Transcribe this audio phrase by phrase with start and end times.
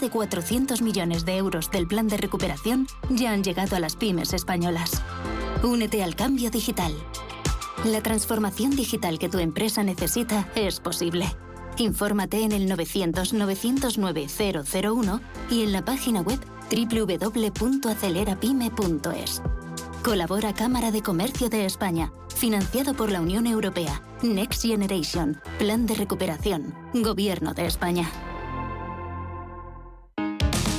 [0.00, 4.32] de 400 millones de euros del plan de recuperación ya han llegado a las pymes
[4.32, 5.02] españolas.
[5.62, 6.92] Únete al cambio digital.
[7.84, 11.26] La transformación digital que tu empresa necesita es posible.
[11.78, 16.38] Infórmate en el 900-909-001 y en la página web
[16.70, 19.42] www.acelerapyme.es.
[20.02, 24.00] Colabora Cámara de Comercio de España, financiado por la Unión Europea.
[24.22, 28.10] Next Generation, Plan de Recuperación, Gobierno de España.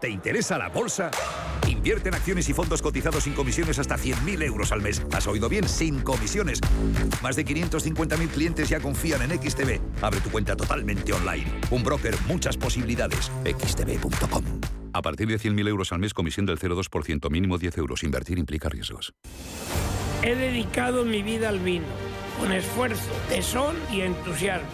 [0.00, 1.10] ¿Te interesa la bolsa?
[1.66, 5.02] Invierte en acciones y fondos cotizados sin comisiones hasta 100.000 euros al mes.
[5.12, 5.68] ¿Has oído bien?
[5.68, 6.60] Sin comisiones.
[7.22, 9.80] Más de 550.000 clientes ya confían en XTB.
[10.02, 11.46] Abre tu cuenta totalmente online.
[11.70, 13.30] Un broker, muchas posibilidades.
[13.44, 14.44] xtb.com.
[14.92, 18.02] A partir de 100.000 euros al mes, comisión del 0,2%, mínimo 10 euros.
[18.04, 19.12] Invertir implica riesgos.
[20.22, 21.86] He dedicado mi vida al vino,
[22.40, 24.68] con esfuerzo, tesón y entusiasmo,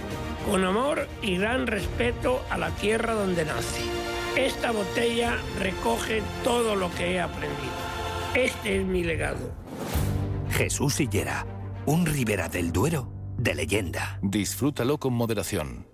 [0.51, 4.04] con amor y gran respeto a la tierra donde nací.
[4.37, 7.73] Esta botella recoge todo lo que he aprendido.
[8.35, 9.55] Este es mi legado.
[10.51, 11.47] Jesús Sillera,
[11.87, 14.19] un Ribera del Duero de leyenda.
[14.23, 15.94] Disfrútalo con moderación.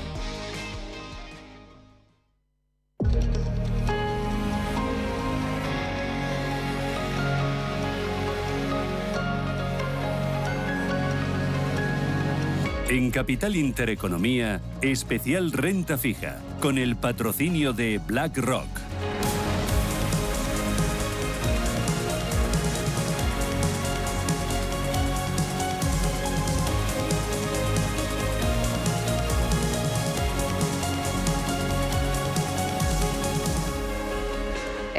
[12.91, 18.67] En Capital Intereconomía, especial renta fija, con el patrocinio de BlackRock.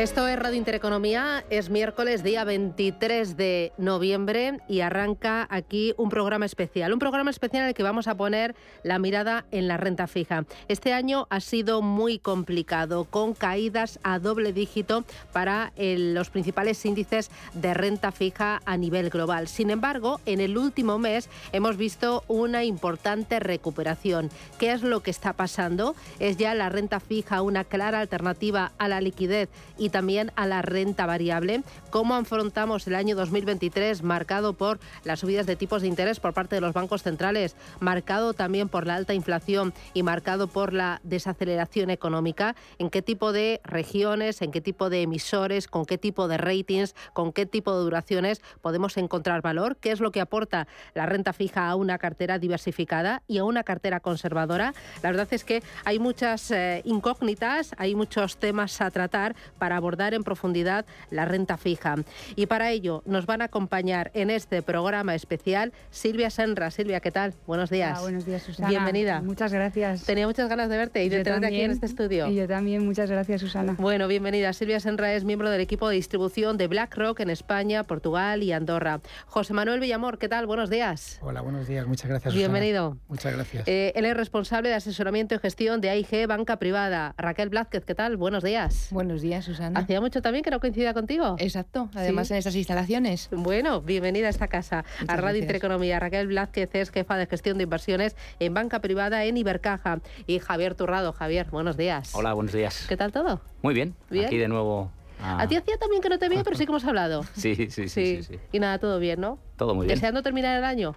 [0.02, 6.44] Esto es Radio Intereconomía, es miércoles día 23 de noviembre y arranca aquí un programa
[6.44, 10.08] especial, un programa especial en el que vamos a poner la mirada en la renta
[10.08, 10.44] fija.
[10.66, 16.84] Este año ha sido muy complicado, con caídas a doble dígito para el- los principales
[16.84, 19.46] índices de renta fija a nivel global.
[19.46, 24.30] Sin embargo, en el último mes hemos visto una importante recuperación.
[24.58, 25.94] ¿Qué es lo que está pasando?
[26.18, 29.48] ¿Es ya la renta fija una clara alternativa a la liquidez
[29.78, 31.62] y también a la renta variable?
[31.90, 36.56] ¿Cómo afrontamos el año 2023 marcado por las subidas de tipos de interés por parte
[36.56, 41.90] de los bancos centrales, marcado también por la alta inflación y marcado por la desaceleración
[41.90, 42.56] económica?
[42.78, 46.96] ¿En qué tipo de regiones, en qué tipo de emisores, con qué tipo de ratings,
[47.12, 49.76] con qué tipo de duraciones podemos encontrar valor?
[49.76, 53.62] ¿Qué es lo que aporta la renta fija a una cartera diversificada y a una
[53.62, 54.74] cartera conservadora?
[55.02, 60.14] La verdad es que hay muchas eh, incógnitas, hay muchos temas a tratar para abordar
[60.14, 61.96] en profundidad la renta fija.
[62.36, 66.70] Y para ello nos van a acompañar en este programa especial Silvia Senra.
[66.70, 67.34] Silvia, ¿qué tal?
[67.46, 68.00] Buenos días.
[68.00, 68.68] buenos días, Susana.
[68.68, 69.20] Bienvenida.
[69.20, 70.04] Muchas gracias.
[70.04, 72.28] Tenía muchas ganas de verte y de tenerte aquí en este estudio.
[72.28, 73.74] Y yo también, muchas gracias, Susana.
[73.78, 74.52] Bueno, bienvenida.
[74.52, 79.00] Silvia Senra es miembro del equipo de distribución de BlackRock en España, Portugal y Andorra.
[79.26, 80.46] José Manuel Villamor, ¿qué tal?
[80.46, 81.18] Buenos días.
[81.22, 81.86] Hola, buenos días.
[81.86, 82.32] Muchas gracias.
[82.34, 82.98] Bienvenido.
[83.08, 83.66] Muchas gracias.
[83.66, 87.14] Eh, él es responsable de asesoramiento y gestión de AIG Banca Privada.
[87.18, 88.16] Raquel Blázquez, ¿qué tal?
[88.16, 88.88] Buenos días.
[88.90, 89.71] Buenos días, Susana.
[89.74, 91.36] Hacía mucho también que no coincidía contigo.
[91.38, 93.28] Exacto, además en estas instalaciones.
[93.30, 95.98] Bueno, bienvenida a esta casa, a Radio Intereconomía.
[96.00, 100.00] Raquel Blázquez es jefa de gestión de inversiones en banca privada en Ibercaja.
[100.26, 101.12] Y Javier Turrado.
[101.12, 102.14] Javier, buenos días.
[102.14, 102.86] Hola, buenos días.
[102.88, 103.40] ¿Qué tal todo?
[103.62, 103.94] Muy bien.
[104.10, 104.26] ¿Bien?
[104.26, 104.90] Aquí de nuevo
[105.22, 107.22] a ti hacía también que no te veía, pero sí que hemos hablado.
[107.34, 109.38] Sí sí sí, sí, sí, Y nada, todo bien, ¿no?
[109.56, 109.96] Todo muy bien.
[109.96, 110.94] ¿Deseando terminar el año?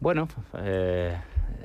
[0.00, 1.16] Bueno, eh,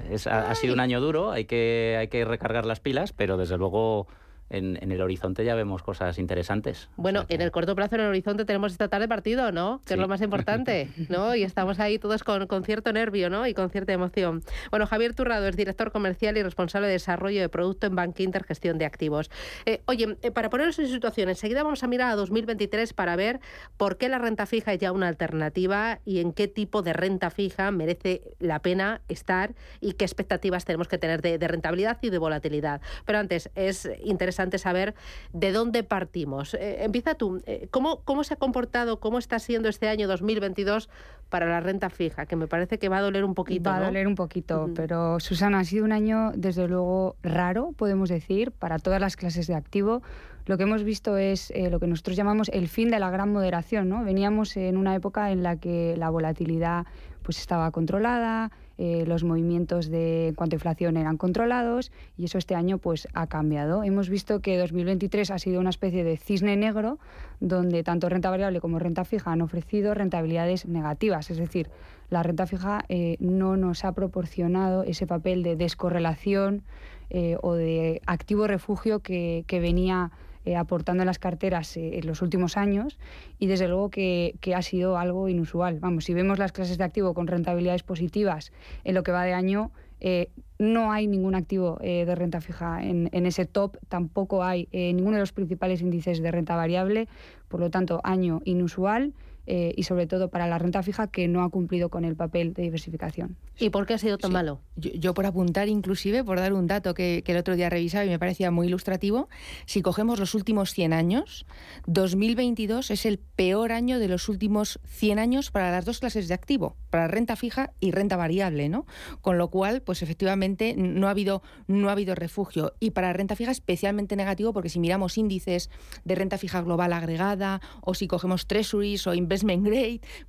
[0.09, 3.57] es, ha, sido un año duro, hay que, hay que recargar las pilas, pero desde
[3.57, 4.07] luego
[4.51, 6.89] en, el horizonte ya vemos cosas interesantes.
[6.97, 9.81] Bueno, en el corto plazo en el horizonte tenemos esta tarde partido, ¿no?
[9.85, 11.35] Que es lo más importante, ¿no?
[11.41, 13.47] Y estamos ahí todos con, con, cierto nervio, ¿no?
[13.47, 14.43] Y con cierta emoción.
[14.69, 18.43] Bueno, Javier Turrado es director comercial y responsable de desarrollo de producto en Bank Inter
[18.43, 19.31] Gestión de Activos.
[19.65, 23.39] Eh, oye, eh, para ponernos en situación, enseguida vamos a mirar a 2023 para ver
[23.77, 27.29] por qué la renta fija es ya una alternativa y en qué tipo de renta
[27.29, 32.09] fija merece la pena estar y qué expectativas tenemos que tener de, de rentabilidad y
[32.09, 32.81] de volatilidad.
[33.05, 34.95] Pero antes, es interesante saber
[35.33, 36.53] de dónde partimos.
[36.53, 37.41] Eh, empieza tú.
[37.45, 40.89] Eh, ¿Cómo, ¿Cómo se ha comportado, cómo está siendo este año 2022
[41.29, 42.25] para la renta fija?
[42.25, 43.69] Que me parece que va a doler un poquito.
[43.69, 48.09] Va a doler un poquito, pero Susana, ha sido un año desde luego raro, podemos
[48.09, 50.01] decir, para todas las clases de activo
[50.45, 53.31] lo que hemos visto es eh, lo que nosotros llamamos el fin de la gran
[53.31, 53.89] moderación.
[53.89, 54.03] ¿no?
[54.03, 56.85] Veníamos en una época en la que la volatilidad
[57.23, 62.37] pues, estaba controlada, eh, los movimientos de en cuanto a inflación eran controlados y eso
[62.37, 63.83] este año pues ha cambiado.
[63.83, 66.99] Hemos visto que 2023 ha sido una especie de cisne negro
[67.39, 71.69] donde tanto renta variable como renta fija han ofrecido rentabilidades negativas, es decir,
[72.09, 76.63] la renta fija eh, no nos ha proporcionado ese papel de descorrelación
[77.09, 80.11] eh, o de activo refugio que, que venía
[80.45, 82.97] eh, aportando en las carteras eh, en los últimos años
[83.37, 85.79] y desde luego que, ha sido algo inusual.
[85.79, 88.51] Vamos, si vemos las clases de activo con rentabilidades positivas
[88.83, 93.09] en lo que va de año, eh, no hay ningún activo de renta fija en,
[93.11, 97.07] en, ese top, tampoco hay ninguno de los principales índices de renta variable,
[97.47, 99.13] por lo tanto, año inusual.
[99.47, 102.53] Eh, y sobre todo para la renta fija que no ha cumplido con el papel
[102.53, 103.37] de diversificación.
[103.59, 104.61] ¿Y por qué ha sido tan malo?
[104.75, 108.19] Yo, por apuntar inclusive, por dar un dato que, el otro día revisaba y me
[108.19, 109.29] parecía muy ilustrativo,
[109.65, 111.45] si cogemos los últimos 100 años,
[111.87, 116.33] 2022 es el peor año de los últimos 100 años para las dos clases de
[116.33, 118.85] activo, para renta fija y renta variable, ¿no?
[119.21, 122.73] Con lo cual, pues efectivamente no ha habido, no ha habido refugio.
[122.79, 125.69] Y para renta fija especialmente negativo porque si miramos índices
[126.03, 129.40] de renta fija global agregada o si cogemos treasuries o investment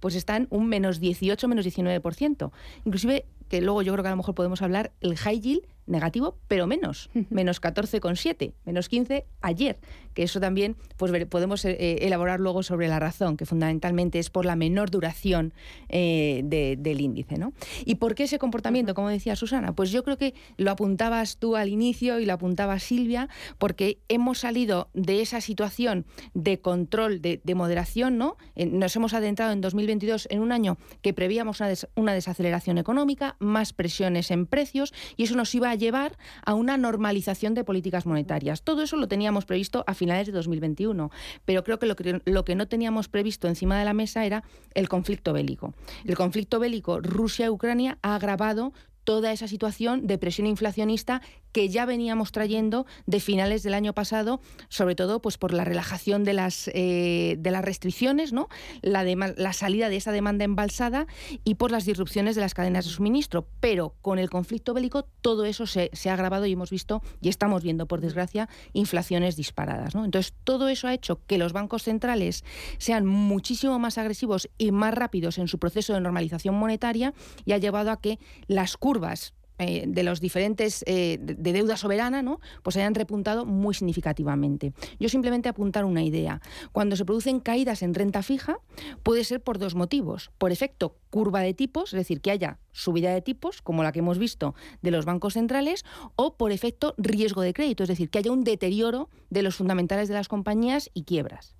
[0.00, 2.50] pues están un menos 18, menos 19%.
[2.85, 6.38] Inclusive que luego yo creo que a lo mejor podemos hablar, el high yield negativo,
[6.48, 9.78] pero menos, menos 14,7, menos 15 ayer,
[10.14, 14.30] que eso también pues podemos eh, eh, elaborar luego sobre la razón, que fundamentalmente es
[14.30, 15.52] por la menor duración
[15.88, 16.42] eh,
[16.78, 17.38] del índice.
[17.38, 17.52] ¿no?
[17.84, 19.74] ¿Y por qué ese comportamiento, como decía Susana?
[19.74, 23.28] Pues yo creo que lo apuntabas tú al inicio y lo apuntaba Silvia,
[23.58, 28.38] porque hemos salido de esa situación de control, de, moderación, ¿no?
[28.56, 33.74] nos hemos adentrado en 2022 en un año que prevíamos una, una desaceleración económica, más
[33.74, 38.62] presiones en precios, y eso nos iba a llevar a una normalización de políticas monetarias.
[38.62, 41.11] Todo eso lo teníamos previsto a finales de 2021,
[41.44, 44.44] pero creo que lo, que lo que no teníamos previsto encima de la mesa era
[44.75, 45.75] el conflicto bélico.
[46.05, 48.73] El conflicto bélico Rusia-Ucrania ha agravado
[49.05, 54.40] toda esa situación de presión inflacionista que ya veníamos trayendo de finales del año pasado,
[54.69, 58.49] sobre todo pues por la relajación de las, eh, de las restricciones, ¿no?
[58.80, 61.06] La, la salida de esa demanda embalsada
[61.44, 63.47] y por las disrupciones de las cadenas de suministro.
[63.61, 67.62] Pero con el conflicto bélico todo eso se, ha agravado y hemos visto y estamos
[67.62, 69.94] viendo, por desgracia, inflaciones disparadas.
[69.94, 70.04] ¿no?
[70.04, 72.44] Entonces, todo eso ha hecho que los bancos centrales
[72.78, 77.59] sean muchísimo más agresivos y más rápidos en su proceso de normalización monetaria y ha
[77.59, 82.40] llevado a que las curvas eh, de los diferentes eh, de deuda soberana, ¿no?
[82.62, 84.73] pues hayan repuntado muy significativamente.
[84.99, 86.40] Yo simplemente apuntar una idea.
[86.73, 88.59] Cuando se producen caídas en renta fija,
[89.02, 90.30] puede ser por dos motivos.
[90.38, 93.99] Por efecto curva de tipos, es decir, que haya subida de tipos, como la que
[93.99, 95.85] hemos visto de los bancos centrales,
[96.16, 100.09] o por efecto riesgo de crédito, es decir, que haya un deterioro de los fundamentales
[100.09, 101.54] de las compañías y quiebras.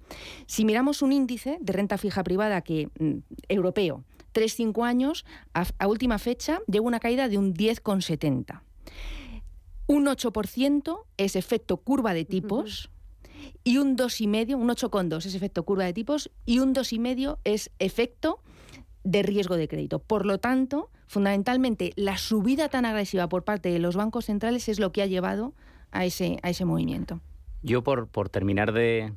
[0.47, 3.19] Si miramos un índice de renta fija privada que mm,
[3.49, 5.25] europeo 3-5 años,
[5.55, 8.63] a, última fecha, lleva una caída de un 10,70.
[9.87, 12.91] Un 8% es efecto curva de tipos
[13.65, 18.41] y un 2,5, un 8,2 es efecto curva de tipos y un 2,5 es efecto
[19.05, 19.99] de riesgo de crédito.
[19.99, 24.79] Por lo tanto, fundamentalmente, la subida tan agresiva por parte de los bancos centrales es
[24.79, 25.55] lo que ha llevado
[25.91, 27.21] a ese, a ese movimiento.
[27.63, 29.13] Yo, por, por terminar de,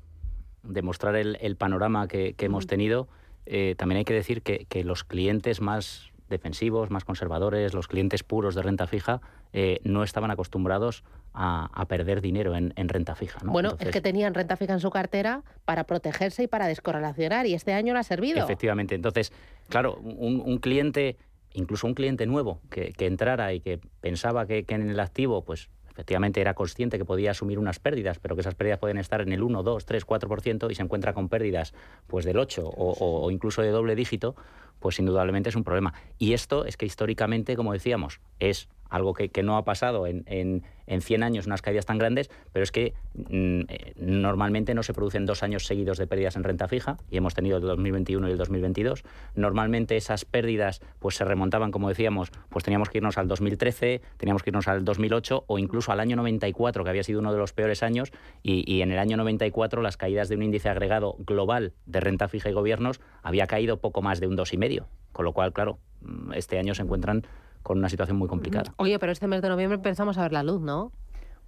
[0.83, 3.07] mostrar el, panorama que, hemos tenido,
[3.45, 8.55] eh, también hay que decir que, los clientes más defensivos, más conservadores, los clientes puros
[8.55, 9.21] de renta fija,
[9.53, 13.39] eh, no estaban acostumbrados a, perder dinero en, renta fija.
[13.43, 17.53] Bueno, es que tenían renta fija en su cartera para protegerse y para descorrelacionar, y
[17.53, 18.43] este año no ha servido.
[18.43, 18.95] Efectivamente.
[18.95, 19.33] Entonces,
[19.69, 21.17] claro, un, cliente,
[21.53, 25.69] incluso un cliente nuevo que, entrara y que pensaba que, que en el activo, pues
[25.95, 29.31] efectivamente era consciente que podía asumir unas pérdidas, pero que esas pérdidas pueden estar en
[29.31, 31.73] el 1, 2, 3, 4% y se encuentra con pérdidas
[32.07, 34.35] pues del 8 o, o incluso de doble dígito,
[34.85, 35.95] pues indudablemente es un problema.
[36.19, 40.63] Y esto es que históricamente, como decíamos, es algo que, no ha pasado en, en,
[40.85, 44.93] en, 100 años, unas caídas tan grandes, pero es que mm, eh, normalmente no se
[44.93, 48.31] producen dos años seguidos de pérdidas en renta fija, y hemos tenido el 2021 y
[48.31, 49.03] el 2022.
[49.33, 54.43] Normalmente esas pérdidas pues se remontaban, como decíamos, pues teníamos que irnos al 2013, teníamos
[54.43, 57.53] que irnos al 2008 o incluso al año 94, que había sido uno de los
[57.53, 58.11] peores años,
[58.43, 62.27] y, y en el año 94 las caídas de un índice agregado global de renta
[62.27, 64.74] fija y gobiernos había caído poco más de un 2,5,
[65.11, 67.25] con lo cual, claro, mm, este año se encuentran
[67.63, 68.73] con una situación muy complicada.
[68.77, 70.91] Oye, pero este mes de noviembre empezamos a ver la luz, ¿no?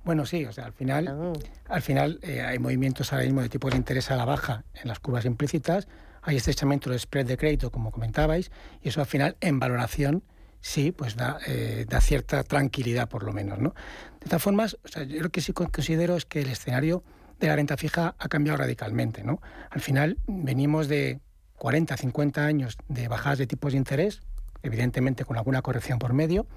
[0.04, 1.34] Bueno, sí, o sea, al final, ah.
[1.68, 4.88] al final eh, hay movimientos ahora mismo de tipo de interés a la baja en
[4.88, 5.88] las curvas implícitas,
[6.22, 10.24] hay estrechamiento del spread de crédito, como comentabais, y eso al final, en valoración,
[10.62, 13.76] sí, pues da, eh, da cierta tranquilidad, por lo menos, ¿no?
[14.22, 17.04] De todas formas, o sea, yo lo que sí considero es que el escenario
[17.40, 19.42] de la renta fija ha cambiado radicalmente, ¿no?
[19.70, 21.20] Al final, venimos de
[21.58, 24.22] 40, 50 años de bajadas de tipos de interés,
[24.64, 26.48] evidentemente con alguna corrección por medio,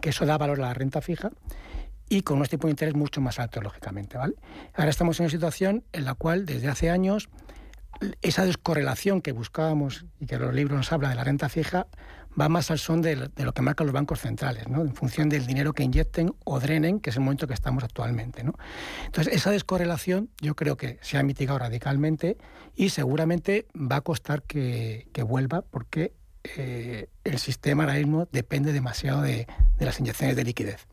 [0.00, 1.30] que eso da valor a la renta fija
[2.08, 4.16] y con unos tipos de interés mucho más altos, lógicamente.
[4.16, 4.34] ¿vale?
[4.74, 7.28] Ahora estamos en una situación en la cual desde hace años
[8.22, 11.86] esa descorrelación que buscábamos y que los libros nos habla de la renta fija
[12.40, 14.82] va más al son de, lo que marcan los bancos centrales, ¿no?
[14.82, 18.44] en función del dinero que inyecten o drenen, que es el momento que estamos actualmente.
[18.44, 18.54] ¿no?
[19.06, 22.36] Entonces, esa descorrelación yo creo que se ha mitigado radicalmente
[22.74, 26.12] y seguramente va a costar que, que vuelva porque
[26.56, 29.46] eh, el sistema ahora mismo depende demasiado de,
[29.78, 30.86] las inyecciones de liquidez.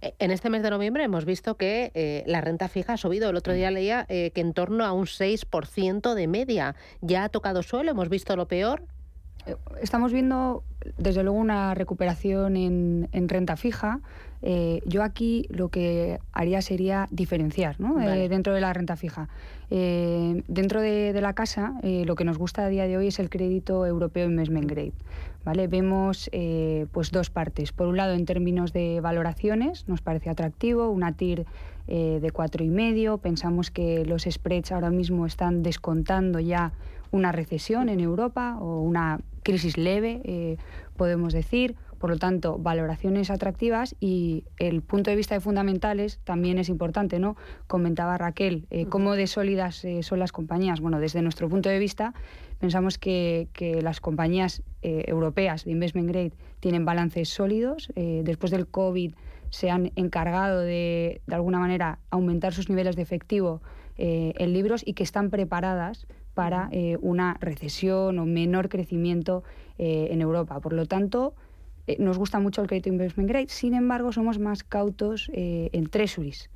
[0.00, 3.30] E, en este mes de noviembre hemos visto que eh, la renta fija ha subido.
[3.30, 6.76] El otro día leía eh, que en torno a un 6% de media.
[7.00, 7.90] ¿Ya ha tocado suelo?
[7.90, 8.84] ¿Hemos visto lo peor?
[9.80, 10.62] Estamos viendo,
[10.98, 14.00] desde luego, una recuperación en, renta fija.
[14.86, 19.28] yo aquí lo que haría sería diferenciar dentro de la renta fija.
[19.74, 23.18] Eh, dentro de, la casa, eh, lo que nos gusta a día de hoy es
[23.18, 24.92] el crédito europeo Investment Grade.
[25.46, 25.66] ¿vale?
[25.66, 27.72] Vemos eh, pues dos partes.
[27.72, 31.46] Por un lado, en términos de valoraciones, nos parece atractivo, una TIR
[31.86, 33.16] de cuatro y medio.
[33.16, 36.72] Pensamos que los spreads ahora mismo están descontando ya
[37.12, 40.58] una recesión en Europa o una crisis leve,
[40.96, 46.58] podemos decir por lo tanto, valoraciones atractivas y el punto de vista de fundamentales también
[46.58, 47.36] es importante, ¿no?
[47.68, 50.80] Comentaba Raquel, eh, cómo de sólidas eh, son las compañías.
[50.80, 52.12] Bueno, desde nuestro punto de vista,
[52.58, 53.46] pensamos que,
[53.82, 57.92] las compañías eh, europeas de investment grade tienen balances sólidos.
[57.94, 59.14] después del COVID
[59.50, 63.62] se han encargado de, de alguna manera, aumentar sus niveles de efectivo
[63.96, 66.70] en libros y que están preparadas para
[67.00, 69.44] una recesión o menor crecimiento
[69.78, 70.60] en Europa.
[70.60, 71.34] Por lo tanto,
[71.86, 75.88] eh, nos gusta mucho el crédito investment grade, sin embargo somos más cautos eh, en
[75.88, 76.50] treasuries.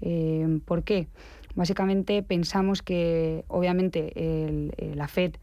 [0.00, 1.06] Eh, ¿Por qué?
[1.54, 5.34] Básicamente pensamos que obviamente la Fed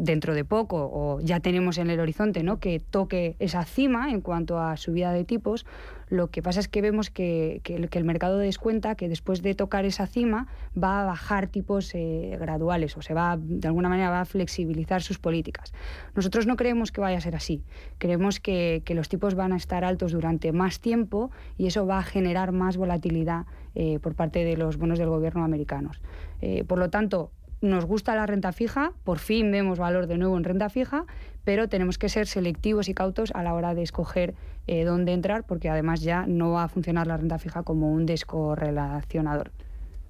[0.00, 2.58] dentro de poco o ya tenemos en el horizonte ¿no?
[2.58, 5.66] que toque esa cima en cuanto a subida de tipos,
[6.10, 10.08] lo que pasa es que vemos que, el mercado descuenta que después de tocar esa
[10.08, 14.24] cima va a bajar tipos eh, graduales o se va, de alguna manera, va a
[14.24, 15.72] flexibilizar sus políticas.
[16.16, 17.62] Nosotros no creemos que vaya a ser así.
[17.98, 22.02] Creemos que, los tipos van a estar altos durante más tiempo y eso va a
[22.02, 26.02] generar más volatilidad eh, por parte de los bonos del gobierno americanos.
[26.42, 27.30] Eh, por lo tanto,
[27.60, 31.04] nos gusta la renta fija, por fin vemos valor de nuevo en renta fija,
[31.44, 34.34] pero tenemos que ser selectivos y cautos a la hora de escoger
[34.66, 38.06] eh, dónde entrar, porque además ya no va a funcionar la renta fija como un
[38.06, 39.50] descorrelacionador.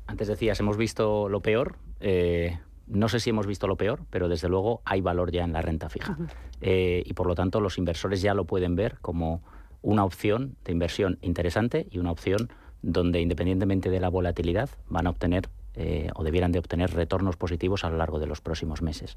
[0.06, 1.76] Antes decías, hemos visto lo peor.
[2.00, 5.52] Eh, no sé si hemos visto lo peor, pero desde luego hay valor ya en
[5.52, 6.16] la renta fija.
[6.60, 9.42] Eh, y por lo tanto los inversores ya lo pueden ver como
[9.82, 12.50] una opción de inversión interesante y una opción
[12.82, 17.84] donde independientemente de la volatilidad van a obtener eh, o debieran de obtener retornos positivos
[17.84, 19.16] a lo largo de los próximos meses.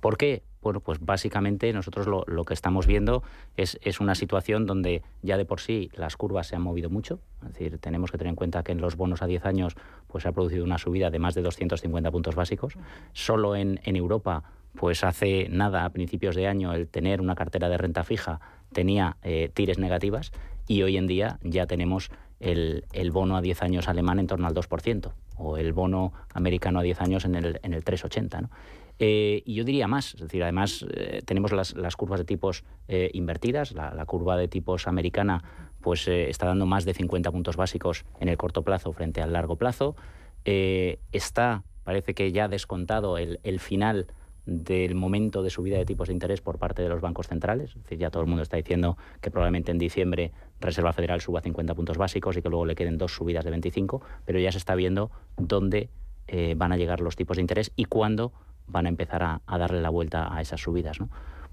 [0.00, 0.42] ¿Por qué?
[0.62, 3.22] Bueno, pues básicamente nosotros lo, que estamos viendo
[3.56, 7.20] es, una situación donde ya de por sí las curvas se han movido mucho.
[7.42, 10.22] Es decir, tenemos que tener en cuenta que en los bonos a 10 años pues,
[10.22, 12.74] se ha producido una subida de más de 250 puntos básicos.
[13.12, 14.44] Solo en, Europa,
[14.74, 18.40] pues hace nada, a principios de año, el tener una cartera de renta fija
[18.72, 20.32] tenía eh, tires negativas
[20.66, 24.54] y hoy en día ya tenemos el, bono a 10 años alemán en torno al
[24.54, 28.42] 2% o el bono americano a 10 años en el, en el 3,80.
[28.42, 28.50] ¿no?
[28.98, 33.10] Eh, y yo diría más, es decir, además eh, tenemos las, curvas de tipos eh,
[33.14, 35.42] invertidas, la, curva de tipos americana
[35.80, 39.56] pues está dando más de 50 puntos básicos en el corto plazo frente al largo
[39.56, 39.96] plazo.
[40.44, 44.08] está, parece que ya descontado el, el, final
[44.50, 47.70] del momento de subida de tipos de interés por parte de los bancos centrales.
[47.70, 51.40] Es decir, ya todo el mundo está diciendo que probablemente en diciembre Reserva Federal suba
[51.40, 54.58] 50 puntos básicos y que luego le queden dos subidas de 25, pero ya se
[54.58, 55.88] está viendo dónde
[56.56, 58.32] van a llegar los tipos de interés y cuándo
[58.70, 60.98] van a empezar a, darle la vuelta a esas subidas.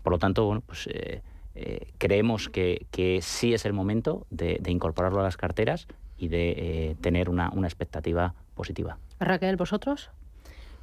[0.04, 1.22] Por lo tanto, bueno, pues, eh,
[1.56, 2.86] eh, creemos que,
[3.22, 5.88] sí es el momento de, incorporarlo a las carteras
[6.18, 8.98] y de eh, tener una, una expectativa positiva.
[9.20, 10.10] Raquel, ¿vosotros?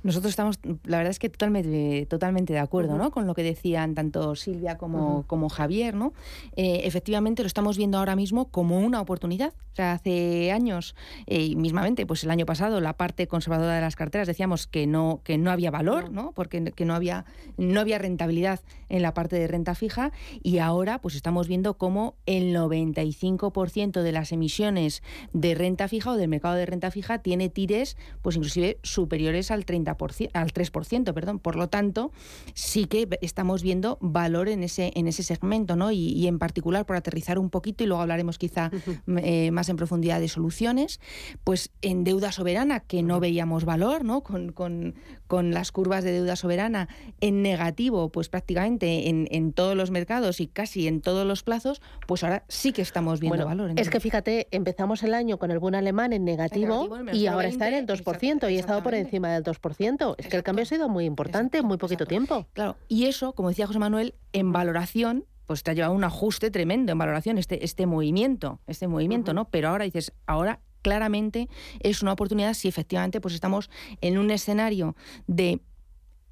[0.05, 3.11] Nosotros estamos, la verdad es que totalmente, totalmente de acuerdo ¿no?
[3.11, 5.95] con lo que decían tanto Silvia como, como Javier.
[5.95, 6.13] ¿no?
[6.57, 9.55] Eh, efectivamente lo estamos viendo ahora mismo como una oportunidad.
[9.73, 10.95] O sea, hace años,
[11.27, 14.87] eh, y mismamente, pues el año pasado, la parte conservadora de las carteras decíamos que
[14.87, 16.33] no, que no había valor, ¿no?
[16.33, 17.25] porque que no había,
[17.57, 22.15] no había rentabilidad en la parte de renta fija, y ahora pues estamos viendo cómo
[22.27, 27.49] el 95% de las emisiones de renta fija o del mercado de renta fija tiene
[27.49, 29.94] tires pues inclusive superiores al 30%
[30.33, 31.39] al 3%, perdón.
[31.39, 32.13] Por lo tanto,
[32.55, 35.91] sí que estamos viendo valor en ese, en ese segmento, ¿no?
[35.93, 38.71] Y, en particular, por aterrizar un poquito, y luego hablaremos quizá
[39.07, 41.01] eh, más en profundidad de soluciones,
[41.45, 44.23] pues en deuda soberana, que no veíamos valor, ¿no?
[44.23, 44.95] Con, con,
[45.27, 46.89] con las curvas de deuda soberana
[47.21, 51.81] en negativo, pues prácticamente en, en, todos los mercados y casi en todos los plazos,
[52.07, 53.73] pues ahora sí que estamos viendo valor.
[53.77, 57.69] Es que fíjate, empezamos el año con el buen alemán en negativo, y ahora está
[57.69, 59.84] en el 2% y ha estado por encima del 2%.
[60.19, 62.47] Es que el cambio ha sido muy importante en muy poquito tiempo.
[62.53, 66.51] Claro, y eso, como decía José Manuel, en valoración pues te ha llevado un ajuste
[66.51, 69.51] tremendo en valoración este, este movimiento, este movimiento, ¿no?
[69.51, 71.49] Pero ahora dices, ahora claramente
[71.81, 75.61] es una oportunidad si efectivamente pues estamos en un escenario de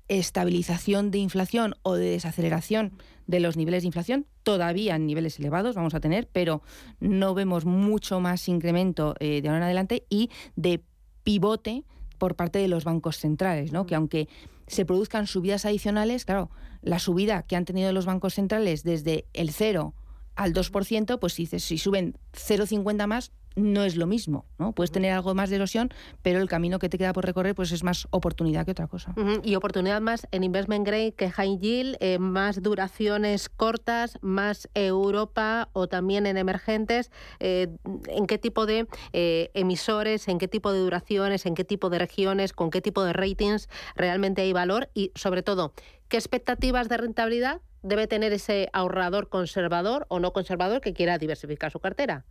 [0.08, 2.92] estabilización de inflación o de desaceleración
[3.26, 6.62] de los niveles de inflación, todavía en niveles elevados vamos a tener, pero
[7.00, 10.82] no vemos mucho más incremento eh, de ahora en adelante y de
[11.22, 11.84] pivote
[12.22, 13.84] por parte de los bancos centrales, ¿no?
[13.84, 14.28] que aunque
[14.68, 16.50] se produzcan subidas adicionales, claro,
[16.80, 19.92] la subida que han tenido los bancos centrales desde el 0
[20.36, 24.72] al 2%, pues si, si suben 0,50 más, no es lo mismo, ¿no?
[24.72, 25.90] Puedes tener algo más de erosión,
[26.22, 29.14] pero el camino que te queda por recorrer pues es más oportunidad que otra cosa.
[29.42, 35.68] Y oportunidad más en investment grade que high yield, eh, más duraciones cortas, más Europa
[35.72, 37.10] o también en emergentes.
[37.40, 37.68] Eh,
[38.08, 41.98] ¿En qué tipo de eh, emisores, en qué tipo de duraciones, en qué tipo de
[41.98, 45.72] regiones, con qué tipo de ratings realmente hay valor y sobre todo,
[46.08, 51.70] qué expectativas de rentabilidad debe tener ese ahorrador conservador o no conservador que quiera diversificar
[51.70, 52.24] su cartera?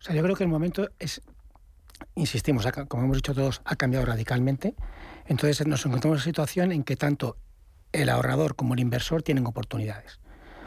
[0.00, 1.20] O sea, yo creo que el momento es,
[2.14, 4.74] insistimos, como hemos dicho todos, ha cambiado radicalmente.
[5.26, 7.36] Entonces nos encontramos en una situación en que tanto
[7.92, 10.20] el ahorrador como el inversor tienen oportunidades.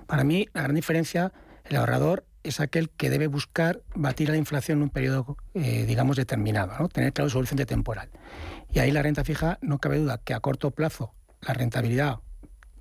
[0.05, 1.33] Para mí, la gran diferencia,
[1.65, 6.17] el ahorrador es aquel que debe buscar batir la inflación en un periodo, eh, digamos,
[6.17, 8.09] determinado, tener claro su horizonte temporal.
[8.71, 12.19] Y ahí la renta fija, no cabe duda que a corto plazo la rentabilidad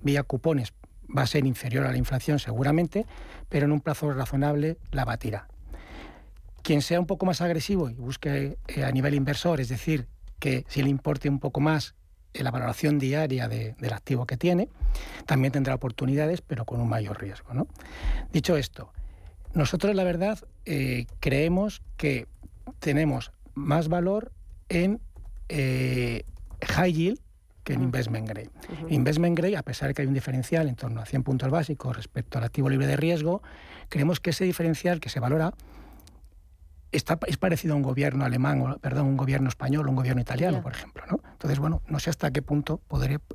[0.01, 0.73] vía cupones
[1.15, 3.05] va a ser inferior a la inflación seguramente,
[3.49, 5.47] pero en un plazo razonable la batirá.
[6.63, 10.07] Quien sea un poco más agresivo y busque eh, a nivel inversor, es decir,
[10.39, 11.93] que si le importe un poco más
[12.33, 14.69] eh, la valoración diaria del activo que tiene,
[15.25, 17.53] también tendrá oportunidades, pero con un mayor riesgo.
[17.53, 17.67] ¿no?
[18.31, 18.91] Dicho esto,
[19.53, 22.27] nosotros la verdad eh, creemos que
[22.79, 24.31] tenemos más valor
[24.69, 24.99] en
[25.49, 27.19] high yield
[27.63, 28.49] que en investment grade.
[28.89, 31.95] Investment grade, a pesar de que hay un diferencial en torno a 100 puntos básicos
[31.95, 33.41] respecto al activo libre de riesgo,
[33.89, 35.53] creemos que ese diferencial que se valora
[36.93, 40.61] es parecido a un gobierno alemán, o, perdón, un gobierno español o un gobierno italiano,
[40.61, 41.03] por ejemplo.
[41.09, 41.19] ¿no?
[41.31, 42.81] Entonces, bueno, no sé hasta qué punto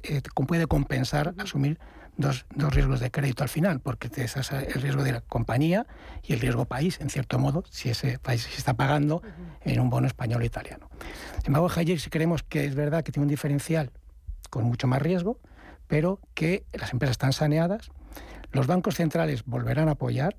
[0.05, 1.79] eh, puede compensar asumir
[2.16, 5.87] dos, dos, riesgos de crédito al final, porque es el riesgo de la compañía
[6.23, 9.23] y el riesgo país, en cierto modo, si ese país se está pagando
[9.62, 10.88] en un bono español o italiano.
[11.38, 13.90] Sin embargo, Hayer si creemos que es verdad que tiene un diferencial
[14.51, 15.40] con mucho más riesgo,
[15.88, 17.90] pero que las empresas están saneadas,
[18.53, 20.37] los bancos centrales volverán a apoyar,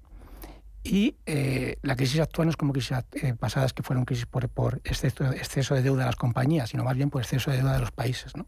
[0.90, 4.50] Y eh, la crisis actual no es como crisis eh, pasadas que fueron crisis por,
[4.84, 7.92] exceso, de deuda de las compañías, sino más bien por exceso de deuda de los
[7.92, 8.36] países.
[8.36, 8.48] ¿no?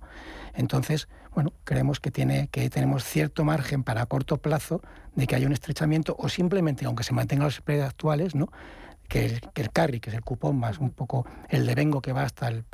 [0.56, 4.82] Entonces, bueno, creemos que, tiene, que tenemos cierto margen para a corto plazo
[5.14, 8.52] de que haya un estrechamiento o simplemente, aunque se mantengan los spreads actuales, ¿no?
[9.08, 12.12] que el, que el carry, que es el cupón más un poco el devengo que
[12.12, 12.66] va hasta, el,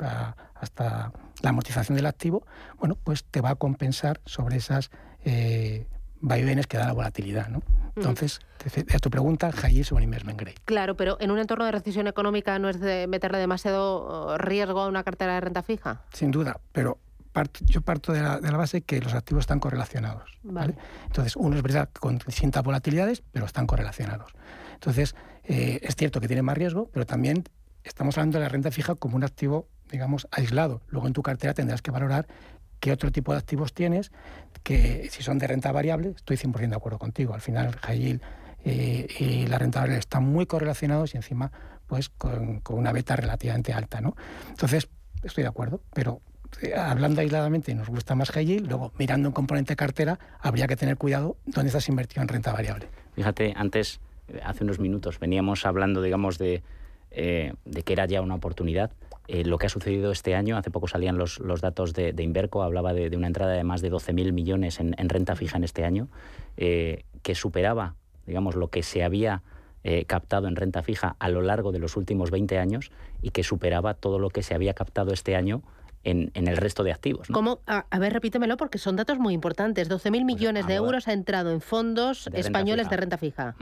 [0.54, 2.46] hasta la amortización del activo,
[2.78, 4.90] bueno, pues te va a compensar sobre esas
[5.26, 5.86] eh,
[6.20, 7.48] vaivenes que da la volatilidad.
[7.48, 7.62] ¿no?
[7.96, 8.40] Entonces,
[8.94, 10.56] a tu pregunta, high yield sobre investment grade.
[10.64, 14.80] Claro, pero en un entorno de recesión económica no es de meterle demasiado uh, riesgo
[14.80, 16.02] a una cartera de renta fija.
[16.12, 16.98] Sin duda, pero
[17.66, 20.38] yo parto de la, base que los activos están correlacionados.
[20.42, 20.74] Vale.
[21.06, 24.32] Entonces, uno es verdad con distintas volatilidades, pero están correlacionados.
[24.74, 27.44] Entonces, eh, es cierto que tiene más riesgo, pero también
[27.84, 30.82] estamos hablando de la renta fija como un activo, digamos, aislado.
[30.88, 32.26] Luego en tu cartera tendrás que valorar
[32.80, 34.12] qué otro tipo de activos tienes,
[34.62, 37.34] que si son de renta variable, estoy 100% de acuerdo contigo.
[37.34, 38.22] Al final, yield
[38.64, 41.50] eh, y la renta variable están muy correlacionados y encima
[41.86, 44.00] pues con, una beta relativamente alta.
[44.00, 44.14] ¿no?
[44.50, 44.88] Entonces,
[45.22, 46.20] estoy de acuerdo, pero
[46.62, 50.96] eh, hablando aisladamente nos gusta más high luego mirando un componente cartera habría que tener
[50.96, 52.88] cuidado dónde estás invertido en renta variable.
[53.14, 54.00] Fíjate, antes
[54.42, 56.62] hace unos minutos veníamos hablando, digamos, de,
[57.10, 58.92] eh, de que era ya una oportunidad.
[59.28, 62.22] Eh, lo que ha sucedido este año, hace poco salían los, los datos de, de,
[62.22, 65.84] Inverco, hablaba de, una entrada de más de 12.000 millones en, renta fija en este
[65.84, 66.08] año,
[66.56, 67.94] eh, que superaba,
[68.26, 69.42] digamos, lo que se había
[70.06, 72.90] captado en renta fija a lo largo de los últimos 20 años
[73.22, 75.62] y que superaba todo lo que se había captado este año
[76.04, 77.28] en, en, el resto de activos.
[77.32, 77.60] ¿Cómo?
[77.66, 79.88] A, ver, repítemelo porque son datos muy importantes.
[79.88, 83.56] 12.000 pues millones de euros ha entrado en fondos españoles de renta fija.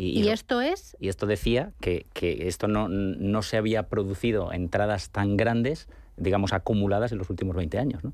[0.00, 0.96] Y, esto es?
[1.00, 6.52] Y esto decía que, que esto no, no, se había producido entradas tan grandes, digamos,
[6.52, 8.04] acumuladas en los últimos 20 años.
[8.04, 8.12] ¿no?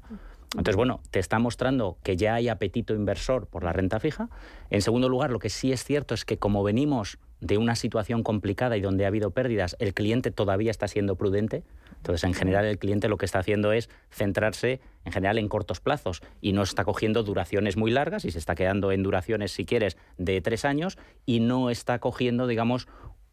[0.52, 4.30] Entonces, bueno, te está mostrando que ya hay apetito inversor por la renta fija.
[4.70, 8.22] En segundo lugar, lo que sí es cierto es que como venimos de una situación
[8.22, 11.64] complicada y donde ha habido pérdidas, el cliente todavía está siendo prudente.
[12.04, 15.80] Entonces, en general, el cliente lo que está haciendo es centrarse, en general, en cortos
[15.80, 19.64] plazos y no está cogiendo duraciones muy largas y se está quedando en duraciones, si
[19.64, 22.88] quieres, de tres años y no está cogiendo, digamos,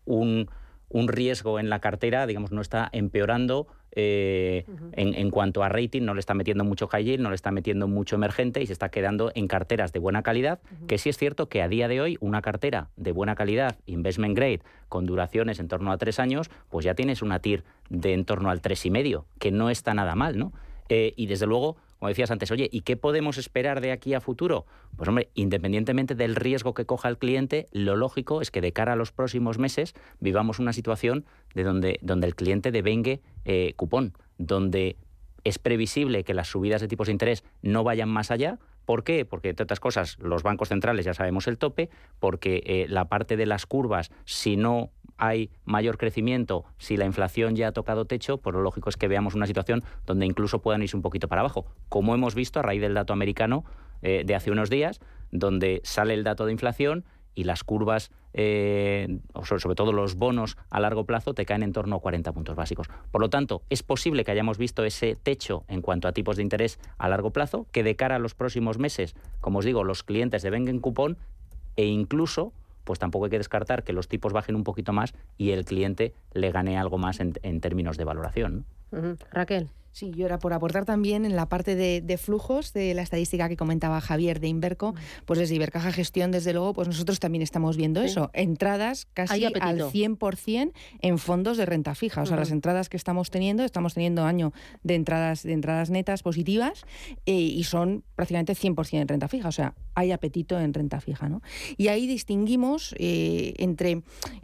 [0.06, 0.50] un,
[0.94, 6.14] un riesgo en la cartera, digamos, no está empeorando eh, en, cuanto a rating, no
[6.14, 8.90] le está metiendo mucho high yield, no le está metiendo mucho emergente y se está
[8.90, 12.18] quedando en carteras de buena calidad, que sí es cierto que a día de hoy
[12.22, 16.86] una cartera de buena calidad, investment grade, con duraciones en torno a tres años, pues
[16.86, 20.16] ya tienes una TIR de en torno al tres y medio, que no está nada
[20.16, 20.54] mal, ¿no?
[20.90, 24.22] Eh, y desde luego como decías antes, oye, ¿y qué podemos esperar de aquí a
[24.22, 24.66] futuro?
[24.98, 28.94] Pues hombre, independientemente del riesgo que coja el cliente, lo lógico es que de cara
[28.94, 34.14] a los próximos meses vivamos una situación de donde, donde el cliente devengue eh, cupón,
[34.40, 34.98] donde
[35.44, 39.26] es previsible que las subidas de tipos de interés no vayan más allá, ¿Por qué?
[39.26, 43.38] Porque, entre otras cosas, los bancos centrales ya sabemos el tope, porque eh, la parte
[43.38, 44.90] de las curvas, si no
[45.22, 49.08] hay mayor crecimiento, si la inflación ya ha tocado techo, pues lo lógico es que
[49.08, 52.64] veamos una situación donde incluso puedan irse un poquito para abajo, como hemos visto a
[52.64, 53.64] raíz del dato americano
[54.02, 55.00] eh, de hace unos días,
[55.32, 57.06] donde sale el dato de inflación
[57.36, 61.98] y las curvas, eh, sobre todo los bonos a largo plazo, te caen en torno
[61.98, 62.90] a 40 puntos básicos.
[63.12, 66.42] Por lo tanto, es posible que hayamos visto ese techo en cuanto a tipos de
[66.42, 70.02] interés a largo plazo, que de cara a los próximos meses, como os digo, los
[70.02, 71.20] clientes en cupón
[71.76, 75.52] e incluso pues tampoco hay que descartar que los tipos bajen un poquito más y
[75.52, 78.66] el cliente le gane algo más en, términos de valoración.
[79.32, 79.70] Raquel.
[79.94, 83.58] Sí, yo era por aportar también en la parte de, flujos de la estadística que
[83.58, 88.02] comentaba Javier de Inverco, pues desde Ibercaja Gestión, desde luego, pues nosotros también estamos viendo
[88.02, 92.96] eso, entradas casi al 100% en fondos de renta fija, o sea, las entradas que
[92.96, 96.86] estamos teniendo, estamos teniendo año de entradas de entradas netas positivas
[97.26, 101.28] eh, y son prácticamente 100% en renta fija, o sea, hay apetito en renta fija,
[101.28, 101.42] ¿no?
[101.76, 104.04] Y ahí distinguimos eh, entre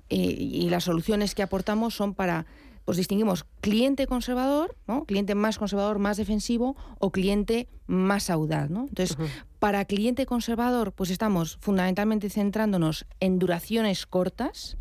[0.10, 2.46] eh, y las soluciones que aportamos son para
[2.88, 5.04] pues distinguimos cliente conservador, ¿no?
[5.04, 8.70] cliente más conservador, más defensivo o cliente más audaz.
[8.70, 8.86] ¿no?
[8.88, 9.18] Entonces,
[9.60, 14.78] para cliente conservador, pues estamos fundamentalmente centrándonos en duraciones cortas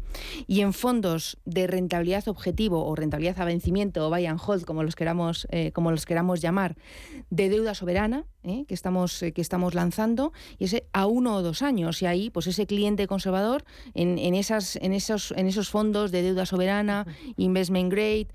[0.47, 4.83] y en fondos de rentabilidad objetivo o rentabilidad a vencimiento o buy and hold, como
[4.83, 6.77] los queramos, eh, como los queramos llamar,
[7.31, 8.65] de deuda soberana ¿eh?
[8.67, 12.03] que, estamos, eh, que estamos lanzando, y ese a uno o dos años.
[12.03, 16.23] Y ahí, pues ese cliente conservador en, en, esas, en, esos, en esos fondos de
[16.23, 18.29] deuda soberana, investment grade,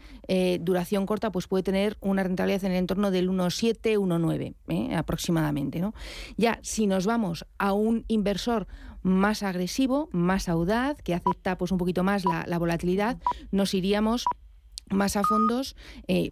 [0.62, 5.80] duración corta, pues puede tener una rentabilidad en el entorno del 1,7, 1,9 aproximadamente.
[5.80, 5.94] ¿no?
[6.38, 8.68] Ya, si nos vamos a un inversor
[9.02, 13.18] más agresivo, más audaz, que acepta pues un poquito más la, la volatilidad,
[13.52, 14.26] nos iríamos
[14.94, 15.76] más a fondos,
[16.08, 16.32] eh,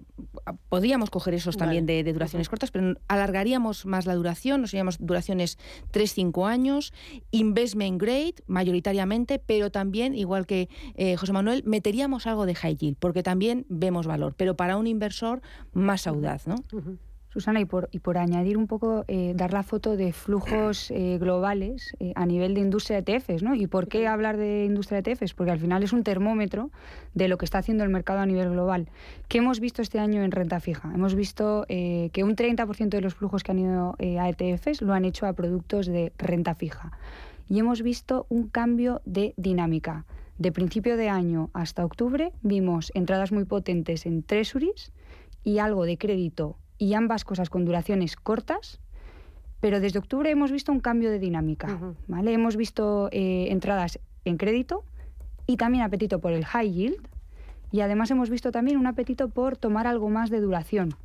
[0.69, 5.57] podríamos coger esos también de, duraciones cortas, pero alargaríamos más la duración, nos seríamos duraciones
[5.91, 6.93] 3-5 años,
[7.31, 12.97] investment grade mayoritariamente, pero también, igual que eh, José Manuel, meteríamos algo de high yield,
[12.99, 15.41] porque también vemos valor, pero para un inversor
[15.73, 16.55] más audaz, ¿no?
[17.31, 21.19] Susana, y por, y por añadir un poco, eh, dar la foto de flujos eh,
[21.19, 23.53] globales eh, a nivel de industria de ETFs, ¿no?
[23.53, 25.35] ¿Y por qué hablar de industria de ETFs?
[25.35, 26.71] Porque al final es un termómetro
[27.13, 28.89] de lo que está haciendo el mercado a nivel global.
[29.27, 30.91] ¿Qué hemos visto este año en renta fija?
[30.91, 35.05] Hemos visto que un 30% de los flujos que han ido a ETFs lo han
[35.05, 36.91] hecho a productos de renta fija.
[37.47, 40.05] Y hemos visto un cambio de dinámica.
[40.39, 44.91] De principio de año hasta octubre vimos entradas muy potentes en treasuries
[45.43, 48.79] y algo de crédito y ambas cosas con duraciones cortas,
[49.59, 51.77] pero desde octubre hemos visto un cambio de dinámica.
[52.07, 52.33] ¿vale?
[52.33, 54.83] Hemos visto eh, entradas en crédito
[55.45, 57.07] y también apetito por el high yield
[57.71, 60.95] y además hemos visto también un apetito por tomar algo más de duración.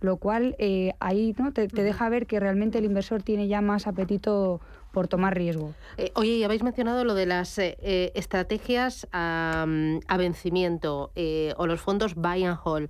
[0.00, 1.52] Lo cual eh, ahí ¿no?
[1.52, 4.60] te, deja ver que realmente el inversor tiene ya más apetito
[4.96, 5.74] por tomar riesgo.
[5.98, 9.66] Eh, oye, y habéis mencionado lo de las eh, eh, estrategias a,
[10.16, 11.12] vencimiento
[11.58, 12.88] o los fondos buy and hold.